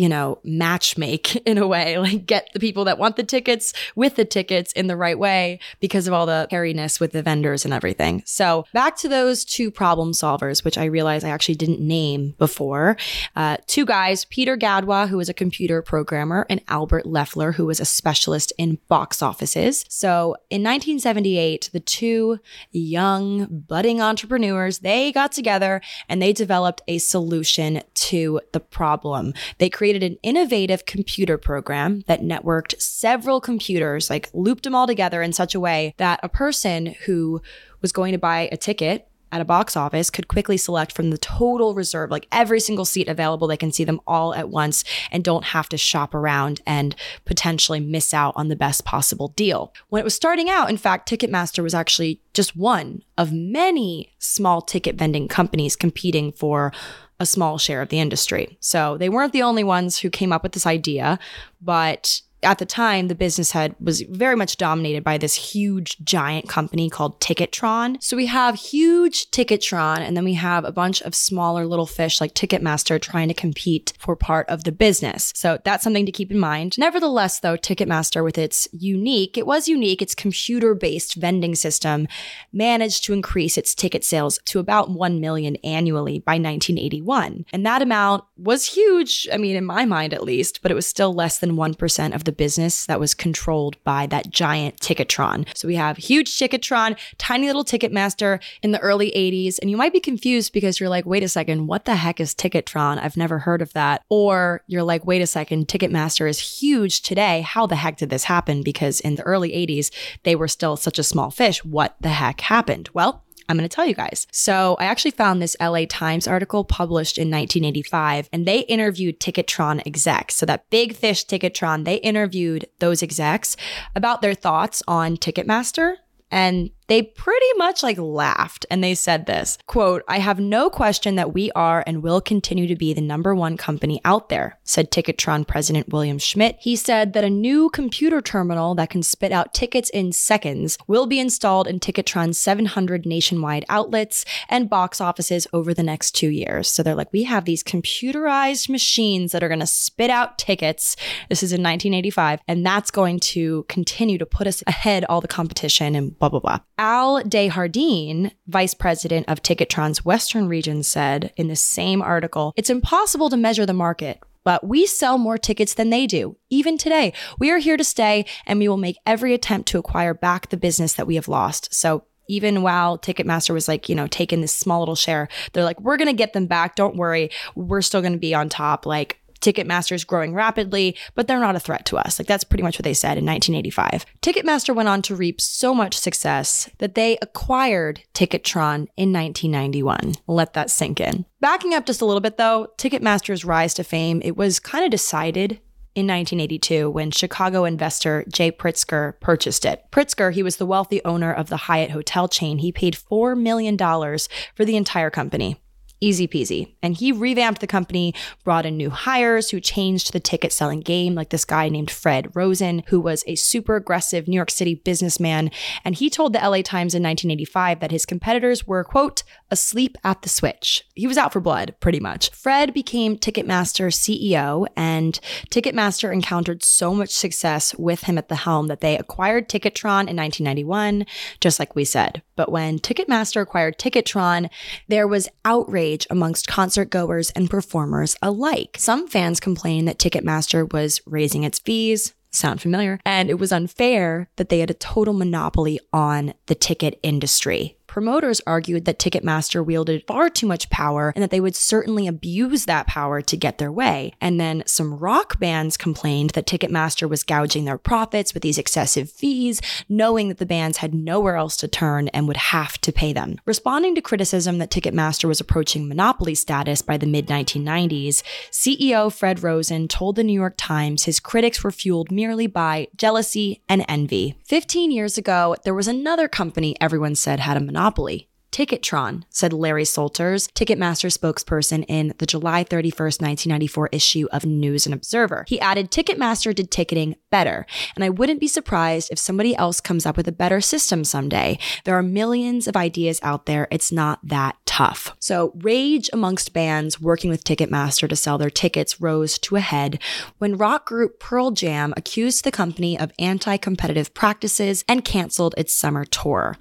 you 0.00 0.08
know, 0.08 0.38
match 0.44 0.96
make 0.96 1.36
in 1.46 1.58
a 1.58 1.66
way, 1.66 1.98
like 1.98 2.24
get 2.24 2.48
the 2.54 2.58
people 2.58 2.86
that 2.86 2.96
want 2.96 3.16
the 3.16 3.22
tickets 3.22 3.74
with 3.94 4.16
the 4.16 4.24
tickets 4.24 4.72
in 4.72 4.86
the 4.86 4.96
right 4.96 5.18
way 5.18 5.60
because 5.78 6.06
of 6.06 6.14
all 6.14 6.24
the 6.24 6.48
hairiness 6.50 6.98
with 6.98 7.12
the 7.12 7.22
vendors 7.22 7.66
and 7.66 7.74
everything. 7.74 8.22
So 8.24 8.64
back 8.72 8.96
to 8.96 9.08
those 9.08 9.44
two 9.44 9.70
problem 9.70 10.12
solvers, 10.12 10.64
which 10.64 10.78
I 10.78 10.86
realized 10.86 11.22
I 11.22 11.28
actually 11.28 11.56
didn't 11.56 11.80
name 11.82 12.34
before. 12.38 12.96
Uh, 13.36 13.58
two 13.66 13.84
guys, 13.84 14.24
Peter 14.24 14.56
Gadwa, 14.56 15.06
who 15.06 15.18
was 15.18 15.28
a 15.28 15.34
computer 15.34 15.82
programmer, 15.82 16.46
and 16.48 16.62
Albert 16.68 17.04
Leffler, 17.04 17.52
who 17.52 17.66
was 17.66 17.78
a 17.78 17.84
specialist 17.84 18.54
in 18.56 18.78
box 18.88 19.20
offices. 19.20 19.84
So 19.90 20.36
in 20.48 20.62
1978, 20.62 21.68
the 21.74 21.80
two 21.80 22.38
young 22.70 23.64
budding 23.68 24.00
entrepreneurs, 24.00 24.78
they 24.78 25.12
got 25.12 25.32
together 25.32 25.82
and 26.08 26.22
they 26.22 26.32
developed 26.32 26.80
a 26.88 26.96
solution 26.96 27.82
to 28.10 28.40
the 28.52 28.60
problem. 28.60 29.32
They 29.58 29.70
created 29.70 30.02
an 30.02 30.18
innovative 30.22 30.84
computer 30.84 31.38
program 31.38 32.02
that 32.08 32.22
networked 32.22 32.80
several 32.80 33.40
computers, 33.40 34.10
like 34.10 34.30
looped 34.34 34.64
them 34.64 34.74
all 34.74 34.86
together 34.86 35.22
in 35.22 35.32
such 35.32 35.54
a 35.54 35.60
way 35.60 35.94
that 35.98 36.18
a 36.22 36.28
person 36.28 36.94
who 37.06 37.40
was 37.80 37.92
going 37.92 38.12
to 38.12 38.18
buy 38.18 38.48
a 38.50 38.56
ticket 38.56 39.06
at 39.32 39.40
a 39.40 39.44
box 39.44 39.76
office 39.76 40.10
could 40.10 40.26
quickly 40.26 40.56
select 40.56 40.92
from 40.92 41.10
the 41.10 41.18
total 41.18 41.72
reserve, 41.72 42.10
like 42.10 42.26
every 42.32 42.58
single 42.58 42.84
seat 42.84 43.08
available. 43.08 43.46
They 43.46 43.56
can 43.56 43.70
see 43.70 43.84
them 43.84 44.00
all 44.06 44.34
at 44.34 44.48
once 44.48 44.82
and 45.12 45.22
don't 45.22 45.44
have 45.44 45.68
to 45.68 45.78
shop 45.78 46.14
around 46.14 46.60
and 46.66 46.96
potentially 47.24 47.80
miss 47.80 48.12
out 48.12 48.34
on 48.36 48.48
the 48.48 48.56
best 48.56 48.84
possible 48.84 49.28
deal. 49.28 49.72
When 49.88 50.00
it 50.00 50.04
was 50.04 50.14
starting 50.14 50.50
out, 50.50 50.68
in 50.68 50.76
fact, 50.76 51.08
Ticketmaster 51.08 51.62
was 51.62 51.74
actually 51.74 52.20
just 52.34 52.56
one 52.56 53.02
of 53.16 53.32
many 53.32 54.12
small 54.18 54.62
ticket 54.62 54.96
vending 54.96 55.28
companies 55.28 55.76
competing 55.76 56.32
for 56.32 56.72
a 57.20 57.26
small 57.26 57.58
share 57.58 57.82
of 57.82 57.90
the 57.90 58.00
industry. 58.00 58.56
So 58.60 58.96
they 58.96 59.08
weren't 59.08 59.32
the 59.32 59.42
only 59.42 59.62
ones 59.62 59.98
who 59.98 60.10
came 60.10 60.32
up 60.32 60.42
with 60.42 60.52
this 60.52 60.66
idea, 60.66 61.18
but 61.60 62.22
at 62.42 62.58
the 62.58 62.66
time 62.66 63.08
the 63.08 63.14
business 63.14 63.52
had 63.52 63.74
was 63.80 64.02
very 64.02 64.36
much 64.36 64.56
dominated 64.56 65.04
by 65.04 65.18
this 65.18 65.34
huge 65.34 65.98
giant 66.04 66.48
company 66.48 66.88
called 66.88 67.20
Ticketron. 67.20 68.02
So 68.02 68.16
we 68.16 68.26
have 68.26 68.54
huge 68.54 69.30
Ticketron 69.30 69.98
and 69.98 70.16
then 70.16 70.24
we 70.24 70.34
have 70.34 70.64
a 70.64 70.72
bunch 70.72 71.02
of 71.02 71.14
smaller 71.14 71.66
little 71.66 71.86
fish 71.86 72.20
like 72.20 72.34
Ticketmaster 72.34 73.00
trying 73.00 73.28
to 73.28 73.34
compete 73.34 73.92
for 73.98 74.16
part 74.16 74.48
of 74.48 74.64
the 74.64 74.72
business. 74.72 75.32
So 75.36 75.58
that's 75.64 75.84
something 75.84 76.06
to 76.06 76.12
keep 76.12 76.30
in 76.30 76.38
mind. 76.38 76.78
Nevertheless 76.78 77.40
though, 77.40 77.56
Ticketmaster 77.56 78.24
with 78.24 78.38
its 78.38 78.68
unique, 78.72 79.36
it 79.36 79.46
was 79.46 79.68
unique, 79.68 80.00
its 80.00 80.14
computer-based 80.14 81.16
vending 81.16 81.54
system 81.54 82.08
managed 82.52 83.04
to 83.04 83.12
increase 83.12 83.58
its 83.58 83.74
ticket 83.74 84.04
sales 84.04 84.38
to 84.46 84.58
about 84.58 84.90
1 84.90 85.20
million 85.20 85.56
annually 85.56 86.20
by 86.20 86.32
1981. 86.32 87.44
And 87.52 87.66
that 87.66 87.82
amount 87.82 88.24
was 88.36 88.66
huge, 88.66 89.28
I 89.32 89.36
mean 89.36 89.56
in 89.56 89.64
my 89.64 89.84
mind 89.84 90.14
at 90.14 90.24
least, 90.24 90.62
but 90.62 90.70
it 90.70 90.74
was 90.74 90.86
still 90.86 91.12
less 91.12 91.38
than 91.38 91.56
1% 91.56 92.14
of 92.14 92.24
the 92.30 92.36
business 92.36 92.86
that 92.86 93.00
was 93.00 93.12
controlled 93.12 93.82
by 93.82 94.06
that 94.06 94.30
giant 94.30 94.78
Ticketron. 94.78 95.48
So 95.56 95.66
we 95.66 95.74
have 95.74 95.96
huge 95.96 96.30
Ticketron, 96.38 96.96
tiny 97.18 97.48
little 97.48 97.64
Ticketmaster 97.64 98.40
in 98.62 98.70
the 98.70 98.78
early 98.78 99.10
80s. 99.10 99.58
And 99.60 99.68
you 99.68 99.76
might 99.76 99.92
be 99.92 99.98
confused 99.98 100.52
because 100.52 100.78
you're 100.78 100.88
like, 100.88 101.06
wait 101.06 101.24
a 101.24 101.28
second, 101.28 101.66
what 101.66 101.86
the 101.86 101.96
heck 101.96 102.20
is 102.20 102.32
Ticketron? 102.32 103.02
I've 103.02 103.16
never 103.16 103.40
heard 103.40 103.62
of 103.62 103.72
that. 103.72 104.04
Or 104.08 104.62
you're 104.68 104.84
like, 104.84 105.04
wait 105.04 105.22
a 105.22 105.26
second, 105.26 105.66
Ticketmaster 105.66 106.28
is 106.28 106.38
huge 106.38 107.02
today. 107.02 107.40
How 107.40 107.66
the 107.66 107.74
heck 107.74 107.96
did 107.96 108.10
this 108.10 108.24
happen? 108.24 108.62
Because 108.62 109.00
in 109.00 109.16
the 109.16 109.24
early 109.24 109.50
80s, 109.50 109.90
they 110.22 110.36
were 110.36 110.46
still 110.48 110.76
such 110.76 111.00
a 111.00 111.02
small 111.02 111.32
fish. 111.32 111.64
What 111.64 111.96
the 112.00 112.10
heck 112.10 112.42
happened? 112.42 112.90
Well, 112.94 113.24
I'm 113.50 113.56
going 113.56 113.68
to 113.68 113.74
tell 113.74 113.86
you 113.86 113.94
guys. 113.94 114.26
So, 114.30 114.76
I 114.78 114.84
actually 114.84 115.10
found 115.10 115.42
this 115.42 115.56
LA 115.60 115.84
Times 115.88 116.26
article 116.28 116.64
published 116.64 117.18
in 117.18 117.28
1985, 117.28 118.28
and 118.32 118.46
they 118.46 118.60
interviewed 118.60 119.20
Ticketron 119.20 119.82
execs. 119.86 120.36
So, 120.36 120.46
that 120.46 120.70
big 120.70 120.94
fish 120.94 121.26
Ticketron, 121.26 121.84
they 121.84 121.96
interviewed 121.96 122.66
those 122.78 123.02
execs 123.02 123.56
about 123.94 124.22
their 124.22 124.34
thoughts 124.34 124.82
on 124.86 125.16
Ticketmaster 125.16 125.96
and 126.30 126.70
they 126.90 127.02
pretty 127.02 127.52
much 127.56 127.82
like 127.82 127.98
laughed 127.98 128.66
and 128.70 128.84
they 128.84 128.94
said 128.94 129.26
this 129.26 129.56
quote 129.66 130.02
i 130.08 130.18
have 130.18 130.38
no 130.38 130.68
question 130.68 131.14
that 131.14 131.32
we 131.32 131.50
are 131.52 131.82
and 131.86 132.02
will 132.02 132.20
continue 132.20 132.66
to 132.66 132.76
be 132.76 132.92
the 132.92 133.00
number 133.00 133.34
one 133.34 133.56
company 133.56 134.00
out 134.04 134.28
there 134.28 134.58
said 134.64 134.90
ticketron 134.90 135.46
president 135.46 135.88
william 135.88 136.18
schmidt. 136.18 136.56
He 136.60 136.76
said 136.76 137.12
that 137.12 137.24
a 137.24 137.30
new 137.30 137.70
computer 137.70 138.20
terminal 138.20 138.74
that 138.74 138.90
can 138.90 139.02
spit 139.02 139.32
out 139.32 139.54
tickets 139.54 139.90
in 139.90 140.12
seconds 140.12 140.78
will 140.86 141.06
be 141.06 141.18
installed 141.18 141.66
in 141.66 141.80
ticketron's 141.80 142.38
700 142.38 143.06
nationwide 143.06 143.64
outlets 143.68 144.24
and 144.48 144.68
box 144.68 145.00
offices 145.00 145.46
over 145.52 145.72
the 145.72 145.82
next 145.82 146.12
two 146.12 146.28
years. 146.28 146.68
So 146.68 146.82
they're 146.82 146.94
like 146.94 147.12
we 147.12 147.24
have 147.24 147.44
these 147.44 147.62
computerized 147.62 148.68
machines 148.68 149.32
that 149.32 149.42
are 149.42 149.48
going 149.48 149.60
to 149.60 149.66
spit 149.66 150.10
out 150.10 150.38
tickets. 150.38 150.96
This 151.28 151.42
is 151.42 151.52
in 151.52 151.62
1985 151.62 152.40
and 152.48 152.64
that's 152.64 152.90
going 152.90 153.20
to 153.20 153.64
continue 153.68 154.18
to 154.18 154.26
put 154.26 154.46
us 154.46 154.62
ahead 154.66 155.04
all 155.04 155.20
the 155.20 155.28
competition 155.28 155.94
and 155.94 156.18
blah 156.18 156.28
blah 156.28 156.40
blah 156.40 156.58
Al 156.80 157.22
Desjardins, 157.22 158.32
vice 158.46 158.72
president 158.72 159.28
of 159.28 159.42
Ticketron's 159.42 160.02
Western 160.02 160.48
region, 160.48 160.82
said 160.82 161.30
in 161.36 161.48
the 161.48 161.54
same 161.54 162.00
article 162.00 162.54
It's 162.56 162.70
impossible 162.70 163.28
to 163.28 163.36
measure 163.36 163.66
the 163.66 163.74
market. 163.74 164.18
But 164.44 164.66
we 164.66 164.86
sell 164.86 165.18
more 165.18 165.36
tickets 165.36 165.74
than 165.74 165.90
they 165.90 166.06
do. 166.06 166.38
Even 166.48 166.78
today, 166.78 167.12
we 167.38 167.50
are 167.50 167.58
here 167.58 167.76
to 167.76 167.84
stay 167.84 168.24
and 168.46 168.58
we 168.58 168.66
will 168.66 168.78
make 168.78 168.96
every 169.04 169.34
attempt 169.34 169.68
to 169.68 169.78
acquire 169.78 170.14
back 170.14 170.48
the 170.48 170.56
business 170.56 170.94
that 170.94 171.06
we 171.06 171.16
have 171.16 171.28
lost. 171.28 171.74
So 171.74 172.04
even 172.30 172.62
while 172.62 172.96
Ticketmaster 172.96 173.52
was 173.52 173.68
like, 173.68 173.90
you 173.90 173.94
know, 173.94 174.06
taking 174.06 174.40
this 174.40 174.54
small 174.54 174.78
little 174.78 174.94
share, 174.94 175.28
they're 175.52 175.64
like, 175.64 175.80
we're 175.80 175.98
going 175.98 176.08
to 176.08 176.14
get 176.14 176.32
them 176.32 176.46
back. 176.46 176.76
Don't 176.76 176.96
worry. 176.96 177.30
We're 177.54 177.82
still 177.82 178.00
going 178.00 178.14
to 178.14 178.18
be 178.18 178.34
on 178.34 178.48
top. 178.48 178.86
Like, 178.86 179.19
Ticketmaster 179.40 179.92
is 179.92 180.04
growing 180.04 180.34
rapidly, 180.34 180.96
but 181.14 181.26
they're 181.26 181.40
not 181.40 181.56
a 181.56 181.60
threat 181.60 181.86
to 181.86 181.96
us. 181.96 182.18
Like 182.18 182.26
that's 182.26 182.44
pretty 182.44 182.62
much 182.62 182.78
what 182.78 182.84
they 182.84 182.94
said 182.94 183.18
in 183.18 183.26
1985. 183.26 184.06
Ticketmaster 184.22 184.74
went 184.74 184.88
on 184.88 185.02
to 185.02 185.16
reap 185.16 185.40
so 185.40 185.74
much 185.74 185.98
success 185.98 186.68
that 186.78 186.94
they 186.94 187.18
acquired 187.22 188.02
Ticketron 188.14 188.86
in 188.96 189.12
1991. 189.12 190.14
Let 190.26 190.52
that 190.54 190.70
sink 190.70 191.00
in. 191.00 191.24
Backing 191.40 191.74
up 191.74 191.86
just 191.86 192.00
a 192.00 192.04
little 192.04 192.20
bit 192.20 192.36
though, 192.36 192.68
Ticketmaster's 192.76 193.44
rise 193.44 193.74
to 193.74 193.84
fame, 193.84 194.20
it 194.24 194.36
was 194.36 194.60
kind 194.60 194.84
of 194.84 194.90
decided 194.90 195.60
in 195.94 196.06
1982 196.06 196.88
when 196.88 197.10
Chicago 197.10 197.64
investor 197.64 198.24
Jay 198.32 198.52
Pritzker 198.52 199.18
purchased 199.20 199.64
it. 199.64 199.84
Pritzker, 199.90 200.32
he 200.32 200.42
was 200.42 200.56
the 200.56 200.66
wealthy 200.66 201.04
owner 201.04 201.32
of 201.32 201.48
the 201.48 201.56
Hyatt 201.56 201.90
hotel 201.90 202.28
chain. 202.28 202.58
He 202.58 202.72
paid 202.72 202.94
$4 202.94 203.38
million 203.38 203.76
for 203.76 204.64
the 204.64 204.76
entire 204.76 205.10
company. 205.10 205.60
Easy 206.00 206.26
peasy. 206.26 206.74
And 206.82 206.96
he 206.96 207.12
revamped 207.12 207.60
the 207.60 207.66
company, 207.66 208.14
brought 208.42 208.64
in 208.64 208.76
new 208.76 208.88
hires 208.88 209.50
who 209.50 209.60
changed 209.60 210.12
the 210.12 210.20
ticket 210.20 210.50
selling 210.50 210.80
game, 210.80 211.14
like 211.14 211.28
this 211.28 211.44
guy 211.44 211.68
named 211.68 211.90
Fred 211.90 212.34
Rosen, 212.34 212.82
who 212.86 213.00
was 213.00 213.22
a 213.26 213.34
super 213.34 213.76
aggressive 213.76 214.26
New 214.26 214.36
York 214.36 214.50
City 214.50 214.74
businessman. 214.74 215.50
And 215.84 215.94
he 215.94 216.08
told 216.08 216.32
the 216.32 216.38
LA 216.38 216.62
Times 216.62 216.94
in 216.94 217.02
1985 217.02 217.80
that 217.80 217.90
his 217.90 218.06
competitors 218.06 218.66
were, 218.66 218.82
quote, 218.82 219.22
asleep 219.50 219.98
at 220.02 220.22
the 220.22 220.28
switch. 220.30 220.84
He 220.94 221.06
was 221.06 221.18
out 221.18 221.32
for 221.32 221.40
blood, 221.40 221.74
pretty 221.80 222.00
much. 222.00 222.30
Fred 222.30 222.72
became 222.72 223.18
Ticketmaster 223.18 223.92
CEO, 223.92 224.66
and 224.76 225.20
Ticketmaster 225.50 226.12
encountered 226.12 226.62
so 226.62 226.94
much 226.94 227.10
success 227.10 227.74
with 227.76 228.04
him 228.04 228.16
at 228.16 228.28
the 228.28 228.36
helm 228.36 228.68
that 228.68 228.80
they 228.80 228.96
acquired 228.96 229.48
Ticketron 229.48 230.08
in 230.08 230.16
1991, 230.16 231.04
just 231.40 231.58
like 231.58 231.74
we 231.74 231.84
said. 231.84 232.22
But 232.36 232.50
when 232.50 232.78
Ticketmaster 232.78 233.42
acquired 233.42 233.78
Ticketron, 233.78 234.48
there 234.88 235.06
was 235.06 235.28
outrage 235.44 235.89
amongst 236.10 236.46
concert 236.46 236.90
goers 236.90 237.30
and 237.30 237.50
performers 237.50 238.16
alike. 238.22 238.76
Some 238.78 239.08
fans 239.08 239.40
complained 239.40 239.88
that 239.88 239.98
Ticketmaster 239.98 240.70
was 240.72 241.00
raising 241.06 241.44
its 241.44 241.58
fees, 241.58 242.14
sound 242.30 242.60
familiar, 242.60 243.00
and 243.04 243.28
it 243.30 243.38
was 243.38 243.52
unfair 243.52 244.28
that 244.36 244.48
they 244.48 244.60
had 244.60 244.70
a 244.70 244.74
total 244.74 245.14
monopoly 245.14 245.80
on 245.92 246.34
the 246.46 246.54
ticket 246.54 246.98
industry. 247.02 247.76
Promoters 247.90 248.40
argued 248.46 248.84
that 248.84 249.00
Ticketmaster 249.00 249.66
wielded 249.66 250.06
far 250.06 250.30
too 250.30 250.46
much 250.46 250.70
power 250.70 251.12
and 251.16 251.24
that 251.24 251.32
they 251.32 251.40
would 251.40 251.56
certainly 251.56 252.06
abuse 252.06 252.66
that 252.66 252.86
power 252.86 253.20
to 253.22 253.36
get 253.36 253.58
their 253.58 253.72
way. 253.72 254.12
And 254.20 254.40
then 254.40 254.62
some 254.64 254.94
rock 254.94 255.40
bands 255.40 255.76
complained 255.76 256.30
that 256.30 256.46
Ticketmaster 256.46 257.08
was 257.08 257.24
gouging 257.24 257.64
their 257.64 257.78
profits 257.78 258.32
with 258.32 258.44
these 258.44 258.58
excessive 258.58 259.10
fees, 259.10 259.60
knowing 259.88 260.28
that 260.28 260.38
the 260.38 260.46
bands 260.46 260.78
had 260.78 260.94
nowhere 260.94 261.34
else 261.34 261.56
to 261.56 261.66
turn 261.66 262.06
and 262.08 262.28
would 262.28 262.36
have 262.36 262.80
to 262.82 262.92
pay 262.92 263.12
them. 263.12 263.40
Responding 263.44 263.96
to 263.96 264.00
criticism 264.00 264.58
that 264.58 264.70
Ticketmaster 264.70 265.24
was 265.24 265.40
approaching 265.40 265.88
monopoly 265.88 266.36
status 266.36 266.82
by 266.82 266.96
the 266.96 267.08
mid 267.08 267.26
1990s, 267.26 268.22
CEO 268.52 269.12
Fred 269.12 269.42
Rosen 269.42 269.88
told 269.88 270.14
the 270.14 270.22
New 270.22 270.32
York 270.32 270.54
Times 270.56 271.06
his 271.06 271.18
critics 271.18 271.64
were 271.64 271.72
fueled 271.72 272.12
merely 272.12 272.46
by 272.46 272.86
jealousy 272.96 273.62
and 273.68 273.84
envy. 273.88 274.36
15 274.44 274.92
years 274.92 275.18
ago, 275.18 275.56
there 275.64 275.74
was 275.74 275.88
another 275.88 276.28
company 276.28 276.76
everyone 276.80 277.16
said 277.16 277.40
had 277.40 277.56
a 277.56 277.60
monopoly 277.60 277.79
monopoly. 277.80 278.26
Ticketron, 278.52 279.22
said 279.30 279.52
Larry 279.52 279.84
Solters, 279.84 280.48
Ticketmaster 280.48 281.08
spokesperson 281.08 281.84
in 281.86 282.12
the 282.18 282.26
July 282.26 282.64
31st, 282.64 283.22
1994 283.22 283.88
issue 283.92 284.26
of 284.32 284.44
News 284.44 284.86
and 284.86 284.94
Observer. 284.94 285.44
He 285.46 285.60
added 285.60 285.90
Ticketmaster 285.90 286.52
did 286.52 286.70
ticketing 286.70 287.14
better, 287.30 287.64
and 287.94 288.04
I 288.04 288.08
wouldn't 288.08 288.40
be 288.40 288.48
surprised 288.48 289.10
if 289.12 289.20
somebody 289.20 289.54
else 289.54 289.80
comes 289.80 290.04
up 290.04 290.16
with 290.16 290.26
a 290.26 290.32
better 290.32 290.60
system 290.60 291.04
someday. 291.04 291.60
There 291.84 291.96
are 291.96 292.02
millions 292.02 292.66
of 292.66 292.76
ideas 292.76 293.20
out 293.22 293.46
there. 293.46 293.68
It's 293.70 293.92
not 293.92 294.18
that 294.24 294.56
tough. 294.66 295.16
So, 295.20 295.52
rage 295.54 296.10
amongst 296.12 296.52
bands 296.52 297.00
working 297.00 297.30
with 297.30 297.44
Ticketmaster 297.44 298.08
to 298.08 298.16
sell 298.16 298.36
their 298.36 298.50
tickets 298.50 299.00
rose 299.00 299.38
to 299.38 299.56
a 299.56 299.60
head 299.60 300.02
when 300.38 300.56
rock 300.56 300.86
group 300.86 301.20
Pearl 301.20 301.52
Jam 301.52 301.94
accused 301.96 302.42
the 302.42 302.50
company 302.50 302.98
of 302.98 303.12
anti 303.18 303.56
competitive 303.56 304.12
practices 304.12 304.84
and 304.88 305.04
canceled 305.04 305.54
its 305.56 305.72
summer 305.72 306.04
tour. 306.04 306.56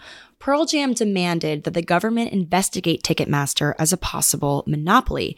Pearl 0.50 0.66
Jam 0.66 0.94
demanded 0.96 1.64
that 1.64 1.76
the 1.76 1.84
government 1.84 2.34
investigate 2.34 3.04
Ticketmaster 3.04 3.76
as 3.78 3.94
a 3.94 3.98
possible 3.98 4.64
monopoly. 4.66 5.38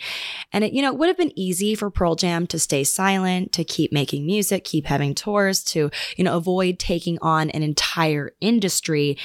And 0.53 0.63
it, 0.63 0.71
you 0.71 0.81
know, 0.81 0.87
it 0.93 0.97
would 0.97 1.09
have 1.09 1.17
been 1.17 1.37
easy 1.37 1.75
for 1.75 1.91
Pearl 1.91 2.15
Jam 2.15 2.47
to 2.47 2.57
stay 2.57 2.85
silent, 2.85 3.51
to 3.51 3.65
keep 3.65 3.91
making 3.91 4.25
music, 4.25 4.63
keep 4.63 4.85
having 4.85 5.13
tours, 5.13 5.65
to, 5.65 5.91
you 6.15 6.23
know, 6.23 6.37
avoid 6.37 6.79
taking 6.79 7.19
on 7.21 7.49
an 7.49 7.61
entire 7.61 8.31
industry, 8.39 9.17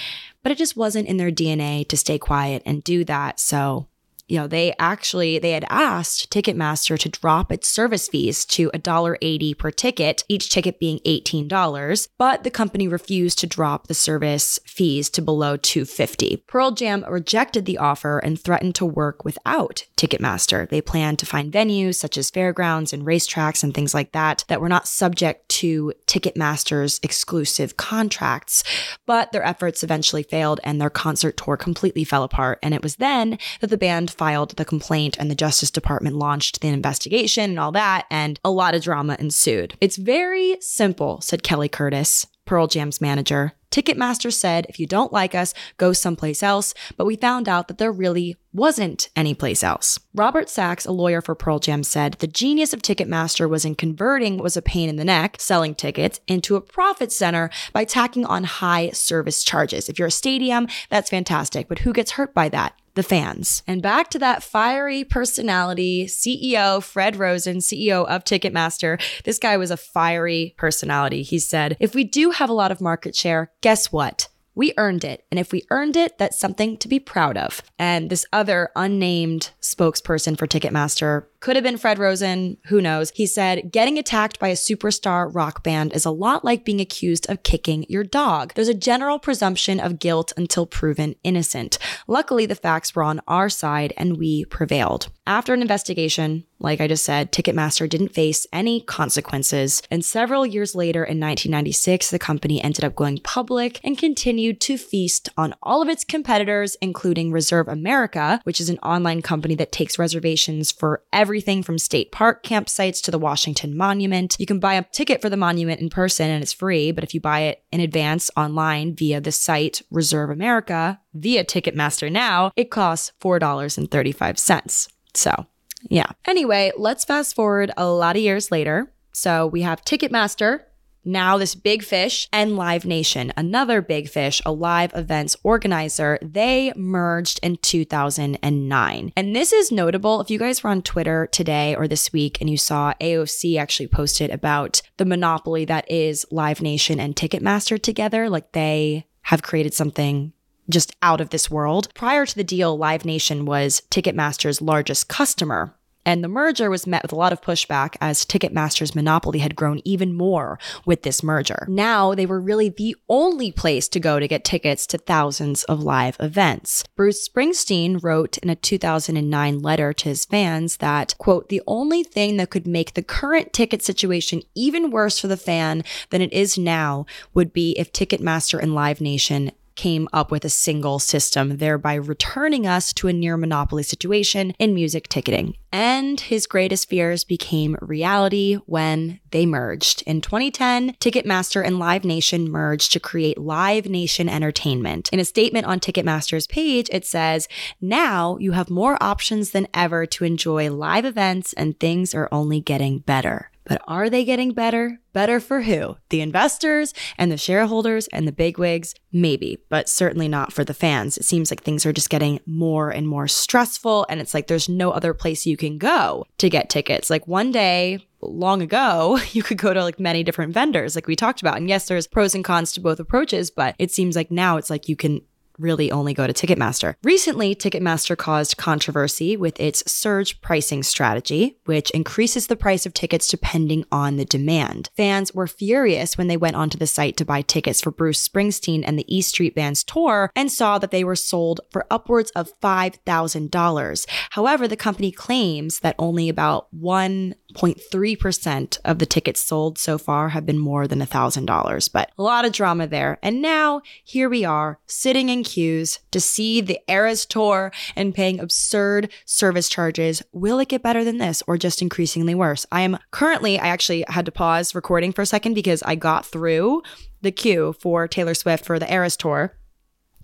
but 0.43 0.51
it 0.51 0.59
just 0.59 0.77
wasn't 0.77 1.07
in 1.07 1.19
their 1.19 1.31
DNA 1.31 1.87
to 1.89 1.97
stay 1.97 2.19
quiet 2.19 2.65
and 2.67 2.83
do 2.83 3.05
that. 3.05 3.39
So 3.39 3.87
you 4.29 4.39
know, 4.39 4.47
they 4.47 4.75
actually 4.79 5.39
they 5.39 5.53
had 5.53 5.65
asked 5.71 6.31
Ticketmaster 6.31 6.99
to 6.99 7.09
drop 7.09 7.53
its 7.53 7.69
service 7.69 8.09
fees 8.09 8.45
to 8.47 8.71
$1.80 8.71 9.57
per 9.57 9.71
ticket, 9.71 10.25
each 10.29 10.51
ticket 10.51 10.81
being 10.81 10.99
$18, 11.01 12.09
but 12.19 12.43
the 12.43 12.51
company 12.51 12.89
refused 12.89 13.39
to 13.39 13.47
drop 13.47 13.87
the 13.87 13.95
service 13.95 14.59
fees 14.67 15.09
to 15.11 15.23
below 15.23 15.57
250. 15.57 16.45
Pearl 16.47 16.73
Jam 16.73 17.05
rejected 17.09 17.67
the 17.67 17.79
offer 17.79 18.19
and 18.19 18.41
threatened 18.41 18.75
to 18.77 18.85
work 18.87 19.25
without 19.25 19.85
Ticketmaster. 19.97 20.69
They 20.69 20.81
planned 20.81 21.19
to 21.21 21.27
find 21.27 21.53
venues 21.53 21.95
such 21.95 22.19
as 22.19 22.31
fairgrounds 22.31 22.93
and 22.93 23.07
racetracks 23.07 23.63
and 23.63 23.73
things 23.73 23.95
like 23.95 24.13
that 24.13 24.45
that 24.49 24.61
were 24.61 24.69
not 24.69 24.89
subject 24.89 25.49
to 25.49 25.93
Ticketmaster's 26.07 26.99
exclusive 27.03 27.77
contracts, 27.77 28.65
but 29.07 29.33
their 29.33 29.45
efforts 29.45 29.85
eventually 29.85 30.23
failed 30.23 30.61
and 30.65 30.81
their 30.81 30.91
concert 30.91 31.37
tour 31.37 31.57
completely 31.57 32.05
fell 32.05 32.23
apart 32.23 32.59
and 32.63 32.75
it 32.75 32.83
was 32.83 32.97
then 32.97 33.39
that 33.61 33.69
the 33.69 33.77
band 33.77 34.11
filed 34.17 34.57
the 34.57 34.65
complaint 34.65 35.17
and 35.19 35.31
the 35.31 35.35
Justice 35.35 35.71
Department 35.71 36.17
launched 36.17 36.61
the 36.61 36.69
investigation 36.69 37.51
and 37.51 37.61
all 37.61 37.73
that, 37.73 38.07
and 38.11 38.41
a 38.45 38.51
lot 38.51 38.75
of 38.75 38.83
drama 38.83 39.17
ensued. 39.19 39.77
It's 39.81 39.97
very 39.97 40.57
simple, 40.61 41.21
said 41.21 41.43
Kelly 41.43 41.69
Curtis, 41.69 42.27
Pearl 42.45 42.67
Jam's 42.67 43.01
manager. 43.01 43.53
Ticketmaster 43.73 44.33
said, 44.33 44.65
if 44.69 44.79
you 44.81 44.87
don't 44.87 45.13
like 45.13 45.35
us, 45.35 45.53
go 45.77 45.93
someplace 45.93 46.43
else, 46.43 46.73
but 46.97 47.05
we 47.05 47.17
found 47.17 47.49
out 47.49 47.69
that 47.69 47.77
there 47.77 47.93
really 47.93 48.37
wasn't 48.53 49.11
any 49.15 49.35
place 49.35 49.63
else. 49.63 49.99
Robert 50.15 50.49
Sachs, 50.49 50.87
a 50.87 50.93
lawyer 50.93 51.21
for 51.21 51.35
Pearl 51.35 51.59
Jam, 51.59 51.83
said 51.83 52.15
the 52.15 52.27
genius 52.27 52.73
of 52.73 52.81
Ticketmaster 52.81 53.51
was 53.51 53.67
in 53.67 53.75
converting 53.75 54.37
what 54.37 54.45
was 54.45 54.57
a 54.57 54.63
pain 54.63 54.89
in 54.89 54.97
the 54.97 55.05
neck, 55.05 55.37
selling 55.41 55.75
tickets, 55.75 56.21
into 56.27 56.57
a 56.57 56.61
profit 56.61 57.13
center 57.13 57.51
by 57.75 57.85
tacking 57.85 58.25
on 58.25 58.45
high 58.45 58.91
service 58.91 59.45
charges. 59.45 59.89
If 59.91 59.99
you're 59.99 60.09
a 60.09 60.13
stadium, 60.13 60.69
that's 60.89 61.11
fantastic, 61.11 61.69
but 61.69 61.81
who 61.81 61.93
gets 61.93 62.13
hurt 62.13 62.33
by 62.33 62.49
that? 62.51 62.75
The 62.97 63.03
fans. 63.03 63.63
And 63.67 63.81
back 63.81 64.11
to 64.11 64.19
that 64.19 64.43
fiery 64.43 65.05
personality, 65.05 66.07
CEO 66.07 66.83
Fred 66.83 67.17
Rosen, 67.17 67.59
CEO 67.59 68.05
of 68.07 68.25
Ticketmaster. 68.25 69.01
This 69.25 69.39
guy 69.39 69.57
was 69.57 69.71
a 69.71 69.77
fiery 69.77 70.55
personality. 70.57 71.23
He 71.23 71.39
said, 71.39 71.77
If 71.79 71.95
we 71.95 72.03
do 72.03 72.33
have 72.33 72.51
a 72.51 72.55
lot 72.55 72.73
of 72.73 72.81
market 72.81 73.15
share, 73.15 73.53
guess 73.61 73.93
what? 73.93 74.29
We 74.57 74.73
earned 74.79 75.05
it. 75.05 75.25
And 75.31 75.39
if 75.39 75.53
we 75.53 75.65
earned 75.71 75.97
it, 75.97 76.17
that's 76.17 76.41
something 76.41 76.79
to 76.79 76.89
be 76.89 76.99
proud 76.99 77.37
of. 77.37 77.63
And 77.79 78.09
this 78.09 78.25
other 78.33 78.71
unnamed 78.75 79.51
spokesperson 79.61 80.39
for 80.39 80.47
Ticketmaster 80.47 81.27
could 81.41 81.57
have 81.57 81.63
been 81.63 81.77
Fred 81.77 81.99
Rosen, 81.99 82.57
who 82.67 82.81
knows. 82.81 83.11
He 83.15 83.27
said, 83.27 83.71
Getting 83.73 83.99
attacked 83.99 84.39
by 84.39 84.49
a 84.49 84.55
superstar 84.55 85.33
rock 85.35 85.63
band 85.63 85.93
is 85.93 86.05
a 86.05 86.11
lot 86.11 86.45
like 86.45 86.65
being 86.65 86.81
accused 86.81 87.29
of 87.31 87.43
kicking 87.43 87.87
your 87.89 88.05
dog. 88.05 88.55
There's 88.55 88.69
a 88.69 88.75
general 88.75 89.19
presumption 89.19 89.81
of 89.81 89.99
guilt 89.99 90.33
until 90.37 90.67
proven 90.67 91.17
innocent. 91.23 91.79
Luckily, 92.07 92.47
the 92.47 92.55
facts 92.55 92.95
were 92.95 93.03
on 93.03 93.21
our 93.27 93.49
side 93.49 93.93
and 93.97 94.17
we 94.17 94.45
prevailed. 94.45 95.09
After 95.27 95.53
an 95.53 95.63
investigation, 95.63 96.45
like 96.59 96.81
I 96.81 96.89
just 96.89 97.05
said, 97.05 97.33
Ticketmaster 97.33 97.89
didn't 97.89 98.15
face 98.15 98.47
any 98.53 98.81
consequences. 98.81 99.83
And 99.91 100.05
several 100.05 100.47
years 100.47 100.75
later, 100.75 101.01
in 101.03 101.21
1996, 101.21 102.11
the 102.11 102.19
company 102.19 102.63
ended 102.63 102.85
up 102.85 102.95
going 102.95 103.19
public 103.19 103.81
and 103.85 103.99
continued 103.99 104.61
to 104.63 104.79
feast 104.79 105.29
on 105.37 105.55
all 105.63 105.83
of 105.83 105.89
its 105.89 106.05
competitors, 106.05 106.77
including 106.81 107.31
Reserve 107.31 107.69
America, 107.69 108.41
which 108.45 108.61
is 108.61 108.71
an 108.71 108.79
online 108.79 109.21
company 109.21 109.55
that 109.57 109.73
takes 109.73 109.99
reservations 109.99 110.73
for 110.73 111.03
everything 111.27 111.61
from 111.61 111.77
state 111.77 112.13
park 112.13 112.45
campsites 112.45 113.03
to 113.03 113.11
the 113.11 113.19
Washington 113.19 113.77
Monument. 113.77 114.37
You 114.39 114.47
can 114.47 114.61
buy 114.61 114.75
a 114.75 114.85
ticket 114.93 115.21
for 115.21 115.29
the 115.29 115.37
monument 115.37 115.81
in 115.81 115.91
person 115.91 116.31
and 116.31 116.41
it's 116.41 116.53
free, 116.53 116.93
but 116.93 117.03
if 117.03 117.15
you 117.15 117.21
buy 117.21 117.41
it 117.41 117.65
in 117.73 117.81
advance 117.81 118.31
online 118.37 118.95
via 118.95 119.21
the 119.21 119.33
site 119.33 119.83
Reserve 119.91 120.31
America 120.31 121.01
via 121.15 121.45
Ticketmaster 121.45 122.13
now, 122.13 122.53
it 122.55 122.71
costs 122.71 123.11
$4.35. 123.21 124.89
So, 125.15 125.47
yeah. 125.91 126.13
Anyway, 126.27 126.71
let's 126.77 127.05
fast 127.05 127.35
forward 127.35 127.73
a 127.77 127.89
lot 127.89 128.15
of 128.15 128.23
years 128.23 128.53
later. 128.53 128.93
So 129.11 129.49
we 129.49 129.63
have 129.63 129.85
Ticketmaster, 129.85 130.61
now 131.07 131.39
this 131.39 131.55
big 131.55 131.83
fish, 131.83 132.29
and 132.33 132.57
Live 132.57 132.85
Nation, 132.85 133.33
another 133.37 133.81
big 133.81 134.09
fish, 134.09 134.43
a 134.45 134.53
live 134.53 134.93
events 134.95 135.37
organizer. 135.43 136.19
They 136.21 136.73
merged 136.75 137.41
in 137.43 137.57
2009. 137.59 139.13
And 139.17 139.37
this 139.37 139.53
is 139.53 139.71
notable. 139.71 140.21
If 140.21 140.31
you 140.31 140.39
guys 140.39 140.63
were 140.63 140.71
on 140.71 140.83
Twitter 140.83 141.29
today 141.29 141.75
or 141.77 141.87
this 141.87 142.13
week 142.13 142.39
and 142.41 142.51
you 142.51 142.57
saw 142.57 142.93
AOC 143.01 143.59
actually 143.59 143.87
posted 143.87 144.31
about 144.31 144.83
the 144.97 145.05
monopoly 145.05 145.65
that 145.67 145.91
is 145.91 146.27
Live 146.31 146.61
Nation 146.61 146.99
and 146.99 147.15
Ticketmaster 147.15 147.81
together, 147.81 148.29
like 148.29 148.53
they 148.53 149.07
have 149.23 149.43
created 149.43 149.75
something 149.75 150.33
just 150.69 150.95
out 151.03 151.21
of 151.21 151.31
this 151.31 151.51
world. 151.51 151.89
Prior 151.95 152.27
to 152.27 152.35
the 152.35 152.45
deal, 152.45 152.77
Live 152.77 153.05
Nation 153.05 153.45
was 153.45 153.83
Ticketmaster's 153.91 154.61
largest 154.61 155.09
customer. 155.09 155.76
And 156.07 156.23
the 156.23 156.29
merger 156.29 156.71
was 156.71 156.87
met 156.87 157.03
with 157.03 157.13
a 157.13 157.17
lot 157.17 157.33
of 157.33 157.43
pushback 157.43 157.97
as 158.01 158.25
Ticketmaster's 158.25 158.95
monopoly 158.95 159.41
had 159.41 159.57
grown 159.57 159.83
even 159.85 160.15
more 160.15 160.57
with 160.87 161.03
this 161.03 161.21
merger. 161.21 161.67
Now 161.69 162.15
they 162.15 162.27
were 162.27 162.41
really 162.41 162.69
the 162.69 162.95
only 163.09 163.51
place 163.51 163.89
to 163.89 163.99
go 163.99 164.21
to 164.21 164.29
get 164.29 164.45
tickets 164.45 164.87
to 164.87 164.99
thousands 164.99 165.65
of 165.65 165.83
live 165.83 166.17
events. 166.21 166.85
Bruce 166.95 167.29
Springsteen 167.29 168.01
wrote 168.01 168.39
in 168.39 168.49
a 168.49 168.55
2009 168.55 169.59
letter 169.59 169.93
to 169.93 170.09
his 170.09 170.25
fans 170.25 170.77
that, 170.77 171.19
quote, 171.19 171.49
the 171.49 171.63
only 171.67 172.05
thing 172.05 172.37
that 172.37 172.51
could 172.51 172.69
make 172.69 172.95
the 172.95 173.03
current 173.03 173.53
ticket 173.53 173.83
situation 173.83 174.43
even 174.55 174.93
worse 174.93 175.19
for 175.19 175.27
the 175.27 175.37
fan 175.37 175.83
than 176.11 176.23
it 176.23 176.33
is 176.33 176.57
now 176.57 177.05
would 177.35 177.53
be 177.53 177.73
if 177.73 177.93
Ticketmaster 177.93 178.63
and 178.63 178.77
Live 178.77 179.01
Nation 179.01 179.51
came 179.77 180.09
up 180.13 180.31
with 180.31 180.45
a 180.45 180.51
single 180.51 180.99
system, 180.99 181.59
thereby 181.59 181.95
returning 181.95 182.67
us 182.67 182.93
to 182.95 183.09
a 183.09 183.13
near 183.13 183.37
monopoly 183.37 183.83
situation 183.83 184.55
in 184.59 184.75
music 184.75 185.09
ticketing. 185.09 185.57
And 185.71 186.19
his 186.19 186.47
greatest 186.47 186.89
fears 186.89 187.23
became 187.23 187.77
reality 187.81 188.55
when 188.67 189.21
they 189.31 189.45
merged. 189.47 190.03
In 190.07 190.21
2010, 190.21 190.95
Ticketmaster 190.95 191.65
and 191.65 191.79
Live 191.79 192.05
Nation 192.05 192.51
merged 192.51 192.93
to 192.93 193.01
create 193.01 193.39
Live 193.39 193.87
Nation 193.87 194.29
Entertainment. 194.29 195.11
In 195.13 195.21
a 195.21 195.25
statement 195.25 195.67
on 195.67 195.81
Ticketmaster's 195.81 196.47
page, 196.47 196.89
it 196.91 197.05
says, 197.05 197.47
Now 197.81 198.39
you 198.39 198.53
have 198.53 198.71
more 198.71 198.97
options 199.03 199.51
than 199.51 199.69
ever 199.75 200.07
to 200.07 200.25
enjoy 200.25 200.71
live 200.71 201.05
events, 201.05 201.53
and 201.53 201.79
things 201.79 202.15
are 202.15 202.29
only 202.33 202.61
getting 202.61 203.01
better. 203.01 203.51
But 203.67 203.83
are 203.89 204.09
they 204.09 204.25
getting 204.25 204.53
better? 204.53 205.01
Better 205.13 205.41
for 205.41 205.63
who? 205.63 205.97
The 206.11 206.21
investors 206.21 206.95
and 207.19 207.33
the 207.33 207.37
shareholders 207.37 208.07
and 208.09 208.27
the 208.27 208.33
bigwigs? 208.33 208.95
Maybe, 209.13 209.59
but 209.69 209.89
certainly 209.89 210.29
not 210.29 210.53
for 210.53 210.65
the 210.65 210.75
fans. 210.75 211.19
It 211.19 211.25
seems 211.25 211.51
like 211.51 211.63
things 211.63 211.85
are 211.85 211.93
just 211.93 212.11
getting 212.11 212.41
more 212.47 212.91
and 212.91 213.09
more 213.09 213.27
stressful, 213.27 214.07
and 214.09 214.21
it's 214.21 214.35
like 214.35 214.47
there's 214.47 214.69
no 214.69 214.91
other 214.91 215.15
place 215.15 215.47
you 215.47 215.57
can 215.57 215.79
go 215.79 216.27
to 216.39 216.51
get 216.51 216.71
tickets. 216.71 217.11
Like 217.11 217.27
one 217.27 217.51
day, 217.51 218.07
long 218.21 218.63
ago, 218.63 219.19
you 219.33 219.43
could 219.43 219.59
go 219.59 219.75
to 219.75 219.83
like 219.83 219.99
many 219.99 220.23
different 220.23 220.55
vendors, 220.55 220.95
like 220.95 221.07
we 221.07 221.17
talked 221.17 221.41
about. 221.41 221.57
And 221.57 221.69
yes, 221.69 221.89
there's 221.89 222.07
pros 222.07 222.35
and 222.35 222.45
cons 222.45 222.73
to 222.73 222.81
both 222.81 223.01
approaches, 223.01 223.51
but 223.51 223.75
it 223.79 223.91
seems 223.91 224.17
like 224.17 224.31
now 224.31 224.59
it's 224.59 224.71
like 224.71 224.89
you 224.89 224.97
can 224.97 225.23
really 225.59 225.91
only 225.91 226.15
go 226.15 226.27
to 226.27 226.33
Ticketmaster. 226.33 226.95
Recently, 227.03 227.55
Ticketmaster 227.55 228.17
caused 228.17 228.57
controversy 228.57 229.37
with 229.37 229.59
its 229.61 229.91
surge 229.91 230.41
pricing 230.41 230.83
strategy, 230.83 231.59
which 231.65 231.91
increases 231.91 232.47
the 232.47 232.57
price 232.57 232.87
of 232.87 232.95
tickets 232.95 233.29
depending 233.29 233.85
on 233.93 234.17
the 234.17 234.25
demand. 234.25 234.91
Fans 234.97 235.35
were 235.35 235.47
furious 235.47 236.19
when 236.19 236.29
they 236.29 236.37
went 236.37 236.57
onto 236.57 236.79
the 236.79 236.87
site 236.87 237.17
to 237.17 237.25
buy 237.25 237.43
tickets 237.43 237.81
for 237.81 237.91
Bruce 237.91 238.27
Springsteen 238.27 238.83
and 238.87 238.99
the 238.99 239.15
E 239.15 239.23
Street 239.23 239.55
Band's 239.55 239.85
tour 239.85 240.31
and 240.35 240.51
saw 240.51 240.79
that 240.79 240.91
they 240.91 241.05
were 241.05 241.17
sold 241.17 241.61
for 241.71 241.87
upwards 241.91 242.31
of 242.33 242.59
$5,000. 242.61 244.07
However, 244.31 244.69
the 244.69 244.77
company 244.77 245.13
claims 245.13 245.81
that 245.81 245.95
only 245.99 246.29
about 246.29 246.69
1.3% 246.75 248.79
of 248.85 248.99
the 248.99 249.07
tickets 249.07 249.41
sold 249.41 249.79
so 249.79 249.99
far 249.99 250.31
have 250.31 250.45
been 250.45 250.59
more 250.59 250.87
than 250.87 251.01
$1,000, 251.01 251.93
but 251.93 252.11
a 252.19 252.23
lot 252.23 252.45
of 252.45 252.53
drama 252.53 252.87
there. 252.87 253.19
And 253.23 253.41
now 253.41 253.81
here 254.05 254.29
we 254.29 254.45
are 254.45 254.79
sitting 254.87 255.29
in 255.29 255.45
queues 255.47 256.01
to 256.11 256.21
see 256.21 256.61
the 256.61 256.79
Eras 256.89 257.25
tour 257.25 257.73
and 257.95 258.15
paying 258.15 258.39
absurd 258.39 259.11
service 259.25 259.71
charges. 259.71 260.23
Will 260.33 260.59
it 260.59 260.69
get 260.69 260.83
better 260.83 261.05
than 261.05 261.17
this 261.17 261.43
or 261.47 261.57
just 261.57 261.81
increasingly 261.81 262.35
worse? 262.35 262.67
I 262.71 262.83
am 262.83 262.99
currently, 263.13 263.59
I 263.59 263.69
actually 263.69 264.05
had 264.09 264.27
to 264.27 264.33
pause 264.33 264.75
recording 264.75 265.13
for 265.13 265.23
a 265.23 265.27
second 265.27 265.55
because 265.55 265.83
I 265.85 265.95
got 265.95 266.27
through 266.27 266.83
the 267.23 267.33
queue 267.33 267.75
for 267.81 268.07
Taylor 268.07 268.35
Swift 268.35 268.67
for 268.67 268.79
the 268.79 268.93
Eras 268.93 269.17
tour 269.17 269.57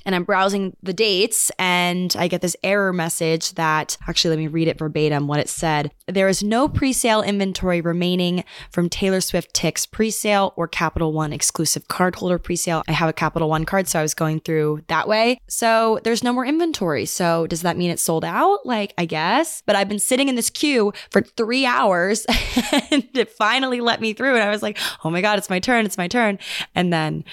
and 0.05 0.15
I'm 0.15 0.25
browsing 0.25 0.77
the 0.83 0.93
dates 0.93 1.51
and 1.59 2.15
I 2.19 2.29
get 2.29 2.41
this 2.41 2.57
error 2.63 2.93
message 2.93 3.53
that 3.53 3.97
actually 4.09 4.31
let 4.31 4.39
me 4.39 4.49
read 4.49 4.69
it 4.69 4.79
verbatim 4.79 5.27
what 5.27 5.41
it 5.41 5.49
said. 5.49 5.91
There 6.07 6.29
is 6.29 6.43
no 6.43 6.69
pre-sale 6.69 7.23
inventory 7.23 7.81
remaining 7.81 8.45
from 8.71 8.89
Taylor 8.89 9.21
Swift 9.21 9.55
Tix 9.55 9.91
pre-sale 9.91 10.53
or 10.57 10.69
Capital 10.69 11.13
One 11.13 11.33
exclusive 11.33 11.89
cardholder 11.89 12.43
pre-sale. 12.43 12.83
I 12.89 12.93
have 12.93 13.09
a 13.09 13.13
Capital 13.13 13.49
One 13.49 13.65
card 13.65 13.89
so 13.89 13.99
I 13.99 14.03
was 14.03 14.15
going 14.15 14.41
through 14.41 14.83
that 14.89 15.09
way. 15.09 15.39
So 15.49 16.01
there's 16.05 16.25
no 16.25 16.33
more 16.33 16.47
inventory. 16.47 17.07
So 17.07 17.47
does 17.47 17.63
that 17.63 17.77
mean 17.77 17.91
it's 17.91 18.03
sold 18.03 18.25
out? 18.25 18.65
Like 18.65 18.95
I 18.99 19.05
guess, 19.05 19.63
but 19.67 19.77
I've 19.77 19.89
been 19.89 19.99
sitting 19.99 20.29
in 20.29 20.35
this 20.35 20.51
queue 20.51 20.93
for 21.11 21.23
3 21.23 21.67
hours 21.67 22.27
and 22.91 23.09
it 23.15 23.31
finally 23.31 23.81
let 23.81 24.01
me 24.01 24.13
through 24.13 24.35
and 24.35 24.43
I 24.43 24.51
was 24.51 24.63
like, 24.63 24.79
"Oh 25.05 25.11
my 25.11 25.21
god, 25.21 25.39
it's 25.39 25.51
my 25.51 25.59
turn, 25.59 25.85
it's 25.85 25.99
my 25.99 26.09
turn." 26.09 26.39
And 26.75 26.93
then 26.93 27.25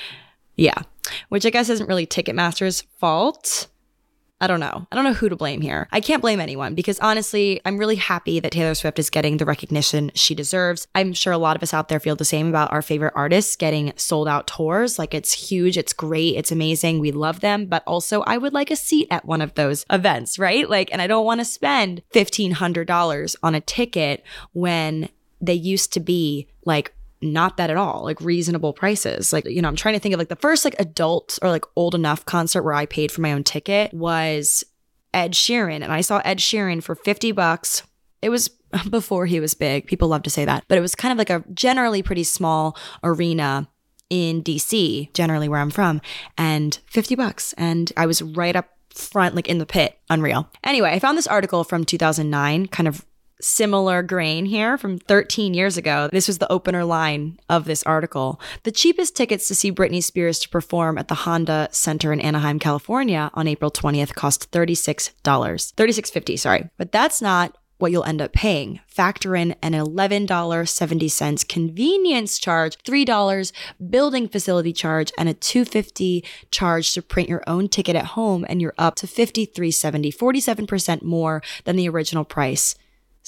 yeah, 0.55 0.81
which 1.29 1.45
I 1.45 1.49
guess 1.49 1.69
isn't 1.69 1.87
really 1.87 2.05
Ticketmaster's 2.05 2.81
fault. 2.99 3.67
I 4.41 4.47
don't 4.47 4.61
know. 4.61 4.87
I 4.89 4.95
don't 4.95 5.03
know 5.03 5.13
who 5.13 5.27
to 5.27 5.35
blame 5.35 5.59
here. 5.59 5.89
I 5.91 5.99
can't 5.99 6.21
blame 6.21 6.39
anyone 6.39 6.73
because 6.73 6.97
honestly, 6.99 7.59
I'm 7.65 7.77
really 7.77 7.97
happy 7.97 8.39
that 8.39 8.53
Taylor 8.53 8.73
Swift 8.73 8.97
is 8.97 9.09
getting 9.09 9.35
the 9.35 9.45
recognition 9.45 10.11
she 10.15 10.33
deserves. 10.33 10.87
I'm 10.95 11.11
sure 11.11 11.33
a 11.33 11.37
lot 11.37 11.57
of 11.57 11.63
us 11.63 11.73
out 11.73 11.89
there 11.89 11.99
feel 11.99 12.15
the 12.15 12.23
same 12.23 12.47
about 12.47 12.71
our 12.71 12.81
favorite 12.81 13.13
artists 13.17 13.57
getting 13.57 13.91
sold 13.97 14.29
out 14.29 14.47
tours. 14.47 14.97
Like 14.97 15.13
it's 15.13 15.33
huge, 15.33 15.77
it's 15.77 15.91
great, 15.91 16.37
it's 16.37 16.53
amazing. 16.53 16.99
We 16.99 17.11
love 17.11 17.41
them, 17.41 17.65
but 17.65 17.83
also 17.85 18.21
I 18.21 18.37
would 18.37 18.53
like 18.53 18.71
a 18.71 18.77
seat 18.77 19.09
at 19.11 19.25
one 19.25 19.41
of 19.41 19.55
those 19.55 19.85
events, 19.89 20.39
right? 20.39 20.69
Like, 20.69 20.89
and 20.93 21.01
I 21.01 21.07
don't 21.07 21.25
want 21.25 21.41
to 21.41 21.45
spend 21.45 22.01
$1,500 22.13 23.35
on 23.43 23.55
a 23.55 23.61
ticket 23.61 24.23
when 24.53 25.09
they 25.41 25.53
used 25.53 25.91
to 25.93 25.99
be 25.99 26.47
like 26.63 26.93
not 27.21 27.57
that 27.57 27.69
at 27.69 27.77
all, 27.77 28.03
like 28.03 28.21
reasonable 28.21 28.73
prices. 28.73 29.33
Like, 29.33 29.45
you 29.45 29.61
know, 29.61 29.67
I'm 29.67 29.75
trying 29.75 29.95
to 29.95 29.99
think 29.99 30.13
of 30.13 30.19
like 30.19 30.29
the 30.29 30.35
first 30.35 30.63
like 30.63 30.75
adult 30.79 31.37
or 31.41 31.49
like 31.49 31.65
old 31.75 31.95
enough 31.95 32.25
concert 32.25 32.63
where 32.63 32.73
I 32.73 32.85
paid 32.85 33.11
for 33.11 33.21
my 33.21 33.33
own 33.33 33.43
ticket 33.43 33.93
was 33.93 34.63
Ed 35.13 35.33
Sheeran, 35.33 35.81
and 35.81 35.91
I 35.91 36.01
saw 36.01 36.21
Ed 36.23 36.37
Sheeran 36.37 36.83
for 36.83 36.95
50 36.95 37.31
bucks. 37.31 37.83
It 38.21 38.29
was 38.29 38.49
before 38.89 39.25
he 39.25 39.39
was 39.39 39.53
big. 39.53 39.87
People 39.87 40.07
love 40.07 40.23
to 40.23 40.29
say 40.29 40.45
that, 40.45 40.63
but 40.67 40.77
it 40.77 40.81
was 40.81 40.95
kind 40.95 41.11
of 41.11 41.17
like 41.17 41.29
a 41.29 41.43
generally 41.53 42.03
pretty 42.03 42.23
small 42.23 42.77
arena 43.03 43.67
in 44.09 44.43
DC, 44.43 45.13
generally 45.13 45.47
where 45.47 45.59
I'm 45.59 45.69
from, 45.69 46.01
and 46.37 46.79
50 46.87 47.15
bucks. 47.15 47.53
And 47.53 47.91
I 47.95 48.05
was 48.05 48.21
right 48.21 48.55
up 48.55 48.69
front, 48.93 49.35
like 49.35 49.47
in 49.47 49.59
the 49.59 49.65
pit. 49.65 49.99
Unreal. 50.09 50.49
Anyway, 50.63 50.91
I 50.91 50.99
found 50.99 51.17
this 51.17 51.27
article 51.27 51.63
from 51.63 51.85
2009, 51.85 52.67
kind 52.67 52.87
of 52.87 53.05
similar 53.41 54.03
grain 54.03 54.45
here 54.45 54.77
from 54.77 54.97
13 54.97 55.53
years 55.53 55.77
ago. 55.77 56.09
This 56.11 56.27
was 56.27 56.39
the 56.39 56.51
opener 56.51 56.83
line 56.83 57.39
of 57.49 57.65
this 57.65 57.83
article. 57.83 58.39
The 58.63 58.71
cheapest 58.71 59.15
tickets 59.15 59.47
to 59.47 59.55
see 59.55 59.71
Britney 59.71 60.03
Spears 60.03 60.39
to 60.39 60.49
perform 60.49 60.97
at 60.97 61.07
the 61.07 61.15
Honda 61.15 61.69
Center 61.71 62.11
in 62.11 62.19
Anaheim, 62.19 62.59
California 62.59 63.31
on 63.33 63.47
April 63.47 63.71
20th 63.71 64.13
cost 64.15 64.51
$36. 64.51 65.13
$36.50, 65.23 66.39
sorry. 66.39 66.69
But 66.77 66.91
that's 66.91 67.21
not 67.21 67.57
what 67.77 67.91
you'll 67.93 68.03
end 68.03 68.21
up 68.21 68.33
paying. 68.33 68.81
Factor 68.87 69.35
in 69.35 69.55
an 69.63 69.71
$11.70 69.71 71.47
convenience 71.47 72.37
charge, 72.37 72.77
$3 72.79 73.51
building 73.89 74.27
facility 74.27 74.73
charge, 74.73 75.11
and 75.17 75.29
a 75.29 75.33
250 75.33 76.25
charge 76.51 76.93
to 76.93 77.01
print 77.01 77.29
your 77.29 77.41
own 77.47 77.69
ticket 77.69 77.95
at 77.95 78.05
home, 78.07 78.45
and 78.49 78.61
you're 78.61 78.73
up 78.77 78.95
to 78.95 79.07
$53.70, 79.07 80.13
47% 80.13 81.01
more 81.03 81.41
than 81.63 81.77
the 81.77 81.87
original 81.87 82.25
price. 82.25 82.75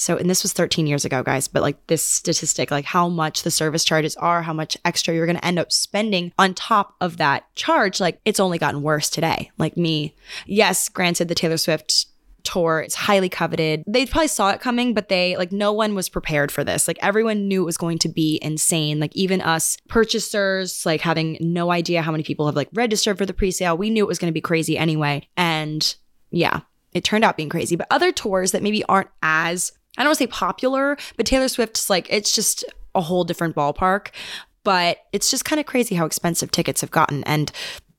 So, 0.02 0.18
and 0.18 0.28
this 0.28 0.42
was 0.42 0.52
13 0.52 0.88
years 0.88 1.06
ago, 1.06 1.22
guys, 1.22 1.48
but 1.48 1.62
like 1.62 1.86
this 1.86 2.02
statistic, 2.02 2.72
like 2.72 2.86
how 2.86 3.08
much 3.08 3.44
the 3.44 3.52
service 3.52 3.84
charges 3.84 4.16
are, 4.16 4.42
how 4.42 4.52
much 4.52 4.76
extra 4.84 5.14
you're 5.14 5.28
going 5.28 5.38
to 5.38 5.46
end 5.46 5.60
up 5.60 5.72
spending 5.72 6.34
on 6.40 6.56
top 6.56 6.96
of 7.00 7.18
that 7.18 7.44
charge, 7.54 8.00
like 8.00 8.20
it's 8.26 8.40
only 8.40 8.58
gotten 8.58 8.82
worse 8.82 9.12
today. 9.12 9.52
Like 9.60 9.78
me, 9.78 10.16
yes, 10.48 10.90
granted, 10.90 11.28
the 11.28 11.36
Taylor 11.36 11.58
Swift 11.58 12.08
tour. 12.42 12.80
It's 12.80 12.96
highly 12.96 13.30
coveted. 13.30 13.84
They 13.86 14.08
probably 14.08 14.30
saw 14.30 14.50
it 14.50 14.60
coming, 14.60 14.96
but 14.96 15.08
they 15.08 15.38
like 15.38 15.52
no 15.52 15.72
one 15.72 15.94
was 15.94 16.10
prepared 16.10 16.52
for 16.52 16.64
this. 16.64 16.88
Like 16.88 16.98
everyone 17.04 17.48
knew 17.48 17.62
it 17.62 17.66
was 17.66 17.78
going 17.78 18.00
to 18.00 18.10
be 18.10 18.40
insane. 18.42 19.00
Like 19.00 19.16
even 19.16 19.40
us 19.40 19.78
purchasers, 19.88 20.84
like 20.84 21.02
having 21.02 21.38
no 21.40 21.70
idea 21.70 22.02
how 22.02 22.12
many 22.12 22.24
people 22.24 22.48
have 22.48 22.56
like 22.56 22.70
registered 22.74 23.20
for 23.20 23.28
the 23.28 23.36
pre-sale. 23.36 23.78
We 23.78 23.92
knew 23.92 24.04
it 24.04 24.08
was 24.08 24.18
going 24.18 24.32
to 24.32 24.34
be 24.34 24.42
crazy 24.42 24.80
anyway. 24.80 25.28
And 25.38 25.96
yeah, 26.32 26.62
it 26.92 27.04
turned 27.04 27.24
out 27.24 27.38
being 27.38 27.50
crazy. 27.50 27.76
But 27.76 27.86
other 27.92 28.12
tours 28.12 28.52
that 28.54 28.64
maybe 28.64 28.84
aren't 28.86 29.10
as 29.22 29.74
I 29.98 30.04
don't 30.04 30.10
want 30.10 30.18
to 30.20 30.24
say 30.24 30.28
popular, 30.28 30.98
but 31.18 31.26
Taylor 31.26 31.48
Swift's 31.48 31.90
like, 31.90 32.08
it's 32.10 32.34
just 32.34 32.64
a 32.96 33.02
whole 33.02 33.24
different 33.24 33.56
ballpark. 33.56 34.10
But 34.64 35.00
it's 35.12 35.32
just 35.32 35.44
kind 35.44 35.60
of 35.60 35.66
crazy 35.66 35.96
how 35.96 36.06
expensive 36.06 36.52
tickets 36.52 36.82
have 36.82 36.92
gotten. 36.92 37.24
And 37.24 37.52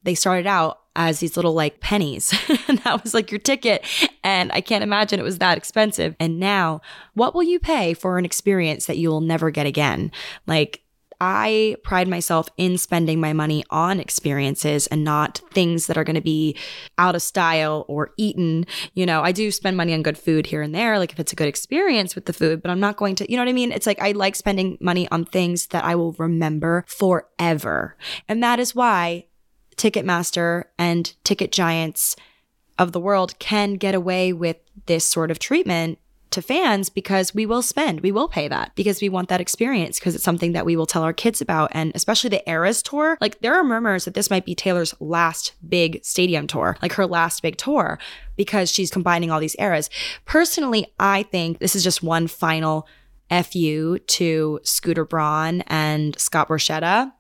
they 0.05 0.15
started 0.15 0.47
out 0.47 0.81
as 0.95 1.21
these 1.21 1.37
little 1.37 1.55
like 1.55 1.81
pennies. 1.81 2.33
and 2.69 2.79
that 2.81 3.03
was 3.03 3.15
like 3.15 3.31
your 3.31 3.41
ticket. 3.41 3.85
And 4.23 4.53
I 4.53 4.61
can't 4.61 4.85
imagine 4.85 5.19
it 5.19 5.25
was 5.25 5.39
that 5.39 5.59
expensive. 5.59 6.15
And 6.21 6.39
now, 6.39 6.81
what 7.15 7.35
will 7.35 7.43
you 7.43 7.59
pay 7.59 7.95
for 7.95 8.19
an 8.19 8.25
experience 8.25 8.87
that 8.87 8.99
you 8.99 9.09
will 9.09 9.21
never 9.21 9.51
get 9.51 9.67
again? 9.67 10.13
Like, 10.47 10.83
I 11.25 11.77
pride 11.85 12.09
myself 12.09 12.49
in 12.57 12.77
spending 12.77 13.21
my 13.21 13.33
money 13.33 13.63
on 13.71 14.01
experiences 14.01 14.89
and 14.89 15.05
not 15.05 15.41
things 15.53 15.87
that 15.87 15.97
are 15.97 16.03
going 16.03 16.17
to 16.17 16.21
be 16.21 16.57
out 16.99 17.15
of 17.15 17.23
style 17.23 17.85
or 17.87 18.11
eaten. 18.17 18.67
You 18.95 19.07
know, 19.07 19.23
I 19.23 19.31
do 19.31 19.53
spend 19.53 19.77
money 19.77 19.95
on 19.95 20.03
good 20.03 20.19
food 20.19 20.47
here 20.47 20.63
and 20.63 20.75
there, 20.75 20.99
like 20.99 21.13
if 21.13 21.21
it's 21.21 21.33
a 21.33 21.37
good 21.37 21.47
experience 21.47 22.17
with 22.17 22.25
the 22.25 22.33
food, 22.33 22.61
but 22.61 22.73
I'm 22.73 22.81
not 22.81 22.97
going 22.97 23.15
to, 23.15 23.31
you 23.31 23.37
know 23.37 23.45
what 23.45 23.51
I 23.51 23.53
mean? 23.53 23.71
It's 23.71 23.87
like 23.87 24.03
I 24.03 24.11
like 24.11 24.35
spending 24.35 24.77
money 24.81 25.09
on 25.13 25.25
things 25.25 25.69
that 25.69 25.85
I 25.85 25.95
will 25.95 26.11
remember 26.15 26.85
forever. 26.89 27.97
And 28.29 28.43
that 28.43 28.59
is 28.59 28.75
why 28.75 29.27
Ticketmaster 29.77 30.65
and 30.77 31.15
ticket 31.23 31.53
giants 31.53 32.17
of 32.81 32.91
the 32.91 33.01
world 33.01 33.39
can 33.39 33.75
get 33.75 33.95
away 33.95 34.33
with 34.33 34.57
this 34.87 35.05
sort 35.05 35.31
of 35.31 35.39
treatment 35.39 36.01
to 36.33 36.43
fans 36.43 36.91
because 36.91 37.35
we 37.35 37.47
will 37.47 37.63
spend, 37.63 38.01
we 38.01 38.13
will 38.13 38.29
pay 38.29 38.49
that 38.49 38.73
because 38.75 39.01
we 39.01 39.09
want 39.09 39.29
that 39.29 39.41
experience 39.41 39.99
because 39.99 40.15
it's 40.15 40.25
something 40.25 40.53
that 40.53 40.67
we 40.67 40.77
will 40.77 40.87
tell 40.87 41.03
our 41.03 41.13
kids 41.13 41.41
about. 41.41 41.71
And 41.73 41.93
especially 41.95 42.31
the 42.31 42.49
Eras 42.49 42.83
tour, 42.83 43.19
like 43.21 43.41
there 43.41 43.55
are 43.55 43.65
murmurs 43.65 44.05
that 44.05 44.15
this 44.15 44.31
might 44.31 44.45
be 44.45 44.55
Taylor's 44.55 44.95
last 45.01 45.53
big 45.69 46.05
stadium 46.05 46.47
tour, 46.47 46.77
like 46.83 46.93
her 46.93 47.07
last 47.07 47.43
big 47.43 47.57
tour 47.57 47.99
because 48.37 48.71
she's 48.71 48.91
combining 48.91 49.31
all 49.31 49.41
these 49.41 49.57
eras. 49.59 49.91
Personally, 50.25 50.87
I 50.99 51.23
think 51.25 51.59
this 51.59 51.77
is 51.77 51.85
just 51.85 52.03
one 52.03 52.27
final 52.27 52.87
FU 53.31 53.99
to 53.99 54.61
Scooter 54.63 55.05
Braun 55.05 55.63
and 55.63 56.19
Scott 56.19 56.49
Borchetta 56.49 57.13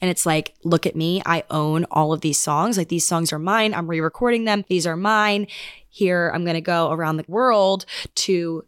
and 0.00 0.10
it's 0.10 0.24
like, 0.26 0.54
look 0.64 0.86
at 0.86 0.96
me. 0.96 1.22
I 1.26 1.44
own 1.50 1.84
all 1.90 2.12
of 2.12 2.20
these 2.20 2.38
songs. 2.38 2.78
Like 2.78 2.88
these 2.88 3.06
songs 3.06 3.32
are 3.32 3.38
mine. 3.38 3.74
I'm 3.74 3.86
re 3.86 4.00
recording 4.00 4.44
them. 4.44 4.64
These 4.68 4.86
are 4.86 4.96
mine. 4.96 5.46
Here, 5.88 6.30
I'm 6.32 6.44
going 6.44 6.54
to 6.54 6.60
go 6.60 6.90
around 6.90 7.16
the 7.16 7.24
world 7.26 7.84
to 8.14 8.64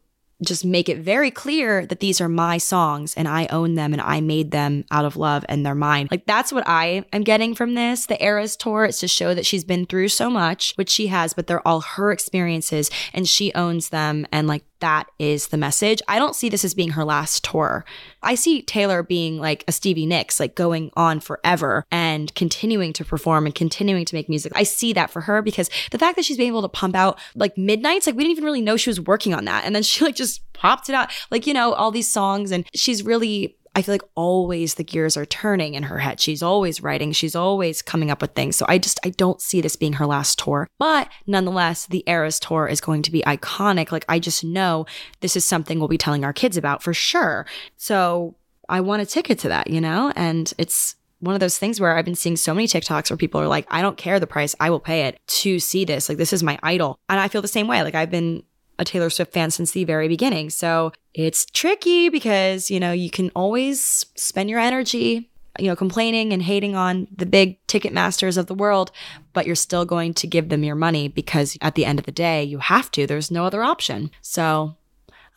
just 0.46 0.64
make 0.64 0.88
it 0.88 0.98
very 0.98 1.30
clear 1.30 1.86
that 1.86 2.00
these 2.00 2.20
are 2.20 2.28
my 2.28 2.58
songs 2.58 3.14
and 3.14 3.28
I 3.28 3.46
own 3.46 3.74
them 3.74 3.92
and 3.92 4.02
I 4.02 4.20
made 4.20 4.50
them 4.50 4.84
out 4.90 5.04
of 5.04 5.16
love 5.16 5.44
and 5.48 5.64
they're 5.64 5.74
mine. 5.74 6.08
Like 6.10 6.26
that's 6.26 6.52
what 6.52 6.64
I 6.66 7.04
am 7.12 7.22
getting 7.22 7.54
from 7.54 7.74
this. 7.74 8.06
The 8.06 8.22
Eras 8.22 8.56
tour, 8.56 8.84
it's 8.84 9.00
to 9.00 9.08
show 9.08 9.34
that 9.34 9.46
she's 9.46 9.64
been 9.64 9.86
through 9.86 10.08
so 10.08 10.30
much, 10.30 10.74
which 10.76 10.90
she 10.90 11.08
has, 11.08 11.34
but 11.34 11.46
they're 11.46 11.66
all 11.66 11.80
her 11.80 12.12
experiences 12.12 12.90
and 13.12 13.28
she 13.28 13.52
owns 13.54 13.90
them. 13.90 14.26
And 14.32 14.46
like 14.46 14.64
that 14.82 15.08
is 15.20 15.48
the 15.48 15.56
message. 15.56 16.02
I 16.08 16.18
don't 16.18 16.34
see 16.34 16.48
this 16.48 16.64
as 16.64 16.74
being 16.74 16.90
her 16.90 17.04
last 17.04 17.44
tour. 17.44 17.84
I 18.20 18.34
see 18.34 18.62
Taylor 18.62 19.04
being 19.04 19.38
like 19.38 19.64
a 19.68 19.72
Stevie 19.72 20.06
Nicks, 20.06 20.40
like 20.40 20.56
going 20.56 20.90
on 20.94 21.20
forever 21.20 21.84
and 21.92 22.34
continuing 22.34 22.92
to 22.94 23.04
perform 23.04 23.46
and 23.46 23.54
continuing 23.54 24.04
to 24.04 24.14
make 24.14 24.28
music. 24.28 24.52
I 24.56 24.64
see 24.64 24.92
that 24.92 25.10
for 25.10 25.22
her 25.22 25.40
because 25.40 25.70
the 25.92 25.98
fact 25.98 26.16
that 26.16 26.24
she's 26.24 26.36
been 26.36 26.48
able 26.48 26.62
to 26.62 26.68
pump 26.68 26.96
out 26.96 27.20
like 27.36 27.56
midnights, 27.56 28.06
like 28.06 28.16
we 28.16 28.24
didn't 28.24 28.32
even 28.32 28.44
really 28.44 28.60
know 28.60 28.76
she 28.76 28.90
was 28.90 29.00
working 29.00 29.32
on 29.34 29.44
that. 29.44 29.64
And 29.64 29.74
then 29.74 29.84
she 29.84 30.04
like 30.04 30.16
just 30.16 30.31
popped 30.52 30.88
it 30.88 30.94
out, 30.94 31.10
like, 31.30 31.46
you 31.46 31.54
know, 31.54 31.72
all 31.72 31.90
these 31.90 32.10
songs. 32.10 32.50
And 32.50 32.66
she's 32.74 33.04
really 33.04 33.56
I 33.74 33.80
feel 33.80 33.94
like 33.94 34.02
always 34.14 34.74
the 34.74 34.84
gears 34.84 35.16
are 35.16 35.24
turning 35.24 35.72
in 35.74 35.84
her 35.84 35.98
head. 35.98 36.20
She's 36.20 36.42
always 36.42 36.82
writing, 36.82 37.12
she's 37.12 37.34
always 37.34 37.80
coming 37.80 38.10
up 38.10 38.20
with 38.20 38.32
things. 38.34 38.56
So 38.56 38.66
I 38.68 38.78
just 38.78 39.00
I 39.04 39.10
don't 39.10 39.40
see 39.40 39.60
this 39.60 39.76
being 39.76 39.94
her 39.94 40.06
last 40.06 40.38
tour. 40.38 40.68
But 40.78 41.08
nonetheless, 41.26 41.86
the 41.86 42.04
Eras 42.06 42.38
tour 42.38 42.66
is 42.66 42.80
going 42.80 43.02
to 43.02 43.10
be 43.10 43.22
iconic. 43.22 43.90
Like 43.90 44.04
I 44.08 44.18
just 44.18 44.44
know 44.44 44.84
this 45.20 45.36
is 45.36 45.44
something 45.44 45.78
we'll 45.78 45.88
be 45.88 45.98
telling 45.98 46.24
our 46.24 46.34
kids 46.34 46.56
about 46.56 46.82
for 46.82 46.92
sure. 46.92 47.46
So 47.78 48.36
I 48.68 48.80
want 48.80 49.02
a 49.02 49.06
ticket 49.06 49.38
to 49.40 49.48
that, 49.48 49.70
you 49.70 49.80
know? 49.80 50.12
And 50.16 50.52
it's 50.58 50.96
one 51.20 51.34
of 51.34 51.40
those 51.40 51.58
things 51.58 51.80
where 51.80 51.96
I've 51.96 52.04
been 52.04 52.14
seeing 52.14 52.36
so 52.36 52.52
many 52.52 52.66
TikToks 52.66 53.10
where 53.10 53.16
people 53.16 53.40
are 53.40 53.46
like, 53.46 53.66
I 53.70 53.80
don't 53.80 53.96
care 53.96 54.18
the 54.18 54.26
price, 54.26 54.54
I 54.58 54.70
will 54.70 54.80
pay 54.80 55.02
it 55.06 55.20
to 55.26 55.58
see 55.60 55.84
this. 55.84 56.08
Like, 56.08 56.18
this 56.18 56.32
is 56.32 56.42
my 56.42 56.58
idol. 56.62 56.98
And 57.08 57.20
I 57.20 57.28
feel 57.28 57.42
the 57.42 57.48
same 57.48 57.68
way. 57.68 57.82
Like, 57.82 57.94
I've 57.94 58.10
been 58.10 58.42
a 58.82 58.84
Taylor 58.84 59.08
Swift 59.08 59.32
fan 59.32 59.50
since 59.50 59.70
the 59.70 59.84
very 59.84 60.08
beginning. 60.08 60.50
So 60.50 60.92
it's 61.14 61.46
tricky 61.46 62.10
because, 62.10 62.70
you 62.70 62.78
know, 62.78 62.92
you 62.92 63.10
can 63.10 63.30
always 63.34 64.04
spend 64.14 64.50
your 64.50 64.60
energy, 64.60 65.30
you 65.58 65.66
know, 65.68 65.76
complaining 65.76 66.32
and 66.32 66.42
hating 66.42 66.76
on 66.76 67.08
the 67.16 67.26
big 67.26 67.64
ticket 67.66 67.92
masters 67.92 68.36
of 68.36 68.46
the 68.46 68.54
world, 68.54 68.90
but 69.32 69.46
you're 69.46 69.54
still 69.54 69.86
going 69.86 70.12
to 70.14 70.26
give 70.26 70.50
them 70.50 70.64
your 70.64 70.74
money 70.74 71.08
because 71.08 71.56
at 71.62 71.74
the 71.74 71.86
end 71.86 71.98
of 71.98 72.04
the 72.04 72.12
day, 72.12 72.44
you 72.44 72.58
have 72.58 72.90
to. 72.90 73.06
There's 73.06 73.30
no 73.30 73.46
other 73.46 73.62
option. 73.62 74.10
So 74.20 74.76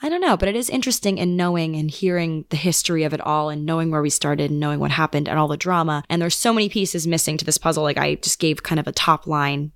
I 0.02 0.10
don't 0.10 0.22
know, 0.22 0.36
but 0.36 0.50
it 0.50 0.56
is 0.56 0.70
interesting 0.70 1.18
in 1.18 1.38
knowing 1.38 1.76
and 1.76 1.90
hearing 1.90 2.46
the 2.50 2.58
history 2.58 3.04
of 3.04 3.14
it 3.14 3.22
all 3.22 3.50
and 3.50 3.66
knowing 3.66 3.92
where 3.92 4.02
we 4.02 4.10
started 4.10 4.52
and 4.52 4.60
knowing 4.60 4.80
what 4.80 4.92
happened 4.92 5.30
and 5.30 5.40
all 5.40 5.48
the 5.48 5.58
drama. 5.58 6.04
And 6.10 6.22
there's 6.22 6.36
so 6.36 6.54
many 6.54 6.68
pieces 6.68 7.08
missing 7.08 7.38
to 7.38 7.46
this 7.46 7.58
puzzle. 7.58 7.84
Like 7.84 7.98
I 7.98 8.16
just 8.16 8.40
gave 8.40 8.64
kind 8.64 8.80
of 8.80 8.88
a 8.88 8.92
top 8.92 9.26
line 9.26 9.72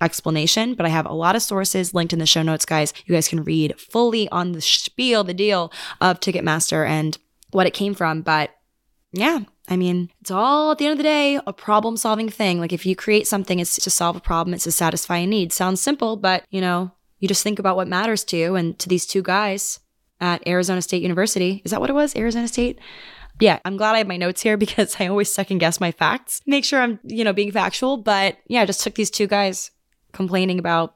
explanation, 0.00 0.74
but 0.74 0.86
I 0.86 0.90
have 0.90 1.06
a 1.06 1.12
lot 1.12 1.36
of 1.36 1.42
sources 1.42 1.94
linked 1.94 2.12
in 2.12 2.18
the 2.18 2.26
show 2.26 2.42
notes, 2.42 2.64
guys. 2.64 2.92
You 3.06 3.14
guys 3.14 3.28
can 3.28 3.44
read 3.44 3.78
fully 3.80 4.28
on 4.30 4.52
the 4.52 4.60
spiel, 4.60 5.24
the 5.24 5.34
deal 5.34 5.72
of 6.00 6.20
Ticketmaster 6.20 6.86
and 6.86 7.16
what 7.50 7.66
it 7.66 7.74
came 7.74 7.94
from. 7.94 8.22
But 8.22 8.50
yeah, 9.12 9.40
I 9.68 9.76
mean, 9.76 10.10
it's 10.20 10.30
all 10.30 10.72
at 10.72 10.78
the 10.78 10.86
end 10.86 10.92
of 10.92 10.98
the 10.98 11.04
day 11.04 11.40
a 11.46 11.52
problem 11.52 11.96
solving 11.96 12.28
thing. 12.28 12.60
Like 12.60 12.72
if 12.72 12.84
you 12.84 12.94
create 12.94 13.26
something, 13.26 13.58
it's 13.58 13.76
to 13.76 13.90
solve 13.90 14.16
a 14.16 14.20
problem, 14.20 14.54
it's 14.54 14.64
to 14.64 14.72
satisfy 14.72 15.18
a 15.18 15.26
need. 15.26 15.52
Sounds 15.52 15.80
simple, 15.80 16.16
but 16.16 16.44
you 16.50 16.60
know, 16.60 16.92
you 17.18 17.28
just 17.28 17.42
think 17.42 17.58
about 17.58 17.76
what 17.76 17.88
matters 17.88 18.24
to 18.24 18.36
you. 18.36 18.56
And 18.56 18.78
to 18.78 18.88
these 18.88 19.06
two 19.06 19.22
guys 19.22 19.80
at 20.20 20.46
Arizona 20.46 20.82
State 20.82 21.02
University, 21.02 21.62
is 21.64 21.70
that 21.70 21.80
what 21.80 21.90
it 21.90 21.94
was? 21.94 22.14
Arizona 22.14 22.48
State? 22.48 22.78
yeah, 23.40 23.58
I'm 23.64 23.76
glad 23.76 23.94
I 23.94 23.98
have 23.98 24.06
my 24.06 24.16
notes 24.16 24.42
here 24.42 24.56
because 24.66 24.96
I 24.98 25.06
always 25.06 25.32
second 25.32 25.58
guess 25.58 25.80
my 25.80 25.92
facts. 25.92 26.40
Make 26.46 26.64
sure 26.64 26.80
I'm, 26.80 26.98
you 27.04 27.24
know, 27.24 27.32
being 27.32 27.52
factual. 27.52 27.96
But 27.96 28.38
yeah, 28.46 28.62
I 28.62 28.66
just 28.66 28.82
took 28.82 28.94
these 28.94 29.10
two 29.10 29.26
guys 29.26 29.70
complaining 30.12 30.58
about 30.58 30.94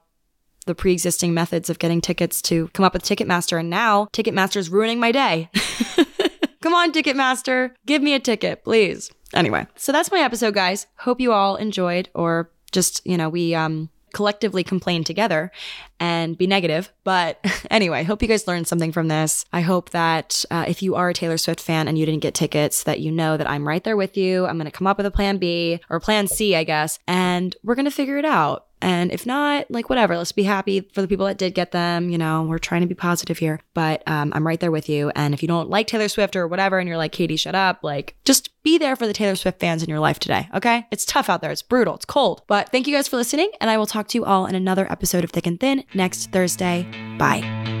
the 0.65 0.75
pre-existing 0.75 1.33
methods 1.33 1.69
of 1.69 1.79
getting 1.79 2.01
tickets 2.01 2.41
to 2.43 2.67
come 2.69 2.85
up 2.85 2.93
with 2.93 3.03
Ticketmaster 3.03 3.59
and 3.59 3.69
now 3.69 4.07
Ticketmaster's 4.13 4.69
ruining 4.69 4.99
my 4.99 5.11
day. 5.11 5.49
come 6.61 6.73
on 6.73 6.91
Ticketmaster, 6.91 7.71
give 7.85 8.01
me 8.01 8.13
a 8.13 8.19
ticket, 8.19 8.63
please. 8.63 9.11
Anyway, 9.33 9.65
so 9.75 9.91
that's 9.91 10.11
my 10.11 10.19
episode 10.19 10.53
guys. 10.53 10.87
Hope 10.97 11.19
you 11.19 11.31
all 11.31 11.55
enjoyed 11.55 12.09
or 12.13 12.51
just, 12.71 13.05
you 13.05 13.17
know, 13.17 13.29
we 13.29 13.55
um 13.55 13.89
collectively 14.13 14.63
complain 14.63 15.03
together 15.03 15.51
and 15.99 16.37
be 16.37 16.47
negative. 16.47 16.91
But 17.03 17.43
anyway, 17.71 18.03
hope 18.03 18.21
you 18.21 18.27
guys 18.27 18.47
learned 18.47 18.67
something 18.67 18.91
from 18.91 19.07
this. 19.07 19.45
I 19.53 19.61
hope 19.61 19.91
that 19.91 20.45
uh, 20.51 20.65
if 20.67 20.83
you 20.83 20.95
are 20.95 21.09
a 21.09 21.13
Taylor 21.13 21.37
Swift 21.37 21.61
fan 21.61 21.87
and 21.87 21.97
you 21.97 22.05
didn't 22.05 22.21
get 22.21 22.33
tickets, 22.33 22.83
that 22.83 22.99
you 22.99 23.11
know 23.11 23.37
that 23.37 23.49
I'm 23.49 23.67
right 23.67 23.83
there 23.83 23.97
with 23.97 24.17
you. 24.17 24.45
I'm 24.45 24.57
going 24.57 24.65
to 24.65 24.71
come 24.71 24.87
up 24.87 24.97
with 24.97 25.05
a 25.05 25.11
plan 25.11 25.37
B 25.37 25.79
or 25.89 25.99
plan 25.99 26.27
C, 26.27 26.55
I 26.55 26.63
guess, 26.63 26.99
and 27.07 27.55
we're 27.63 27.75
going 27.75 27.85
to 27.85 27.91
figure 27.91 28.17
it 28.17 28.25
out 28.25 28.67
And 28.81 29.11
if 29.11 29.25
not, 29.25 29.69
like 29.69 29.89
whatever, 29.89 30.17
let's 30.17 30.31
be 30.31 30.43
happy 30.43 30.81
for 30.93 31.01
the 31.01 31.07
people 31.07 31.25
that 31.25 31.37
did 31.37 31.53
get 31.53 31.71
them. 31.71 32.09
You 32.09 32.17
know, 32.17 32.43
we're 32.43 32.57
trying 32.59 32.81
to 32.81 32.87
be 32.87 32.95
positive 32.95 33.37
here, 33.37 33.59
but 33.73 34.03
um, 34.07 34.31
I'm 34.35 34.45
right 34.45 34.59
there 34.59 34.71
with 34.71 34.89
you. 34.89 35.11
And 35.15 35.33
if 35.33 35.41
you 35.41 35.47
don't 35.47 35.69
like 35.69 35.87
Taylor 35.87 36.07
Swift 36.07 36.35
or 36.35 36.47
whatever, 36.47 36.79
and 36.79 36.87
you're 36.87 36.97
like, 36.97 37.11
Katie, 37.11 37.35
shut 37.35 37.55
up, 37.55 37.79
like 37.83 38.15
just 38.25 38.49
be 38.63 38.77
there 38.77 38.95
for 38.95 39.07
the 39.07 39.13
Taylor 39.13 39.35
Swift 39.35 39.59
fans 39.59 39.83
in 39.83 39.89
your 39.89 39.99
life 39.99 40.19
today. 40.19 40.49
Okay. 40.53 40.87
It's 40.91 41.05
tough 41.05 41.29
out 41.29 41.41
there. 41.41 41.51
It's 41.51 41.61
brutal. 41.61 41.95
It's 41.95 42.05
cold. 42.05 42.43
But 42.47 42.69
thank 42.69 42.87
you 42.87 42.95
guys 42.95 43.07
for 43.07 43.17
listening. 43.17 43.51
And 43.59 43.69
I 43.69 43.77
will 43.77 43.87
talk 43.87 44.07
to 44.09 44.17
you 44.17 44.25
all 44.25 44.45
in 44.45 44.55
another 44.55 44.91
episode 44.91 45.23
of 45.23 45.31
Thick 45.31 45.47
and 45.47 45.59
Thin 45.59 45.83
next 45.93 46.31
Thursday. 46.31 46.87
Bye. 47.17 47.80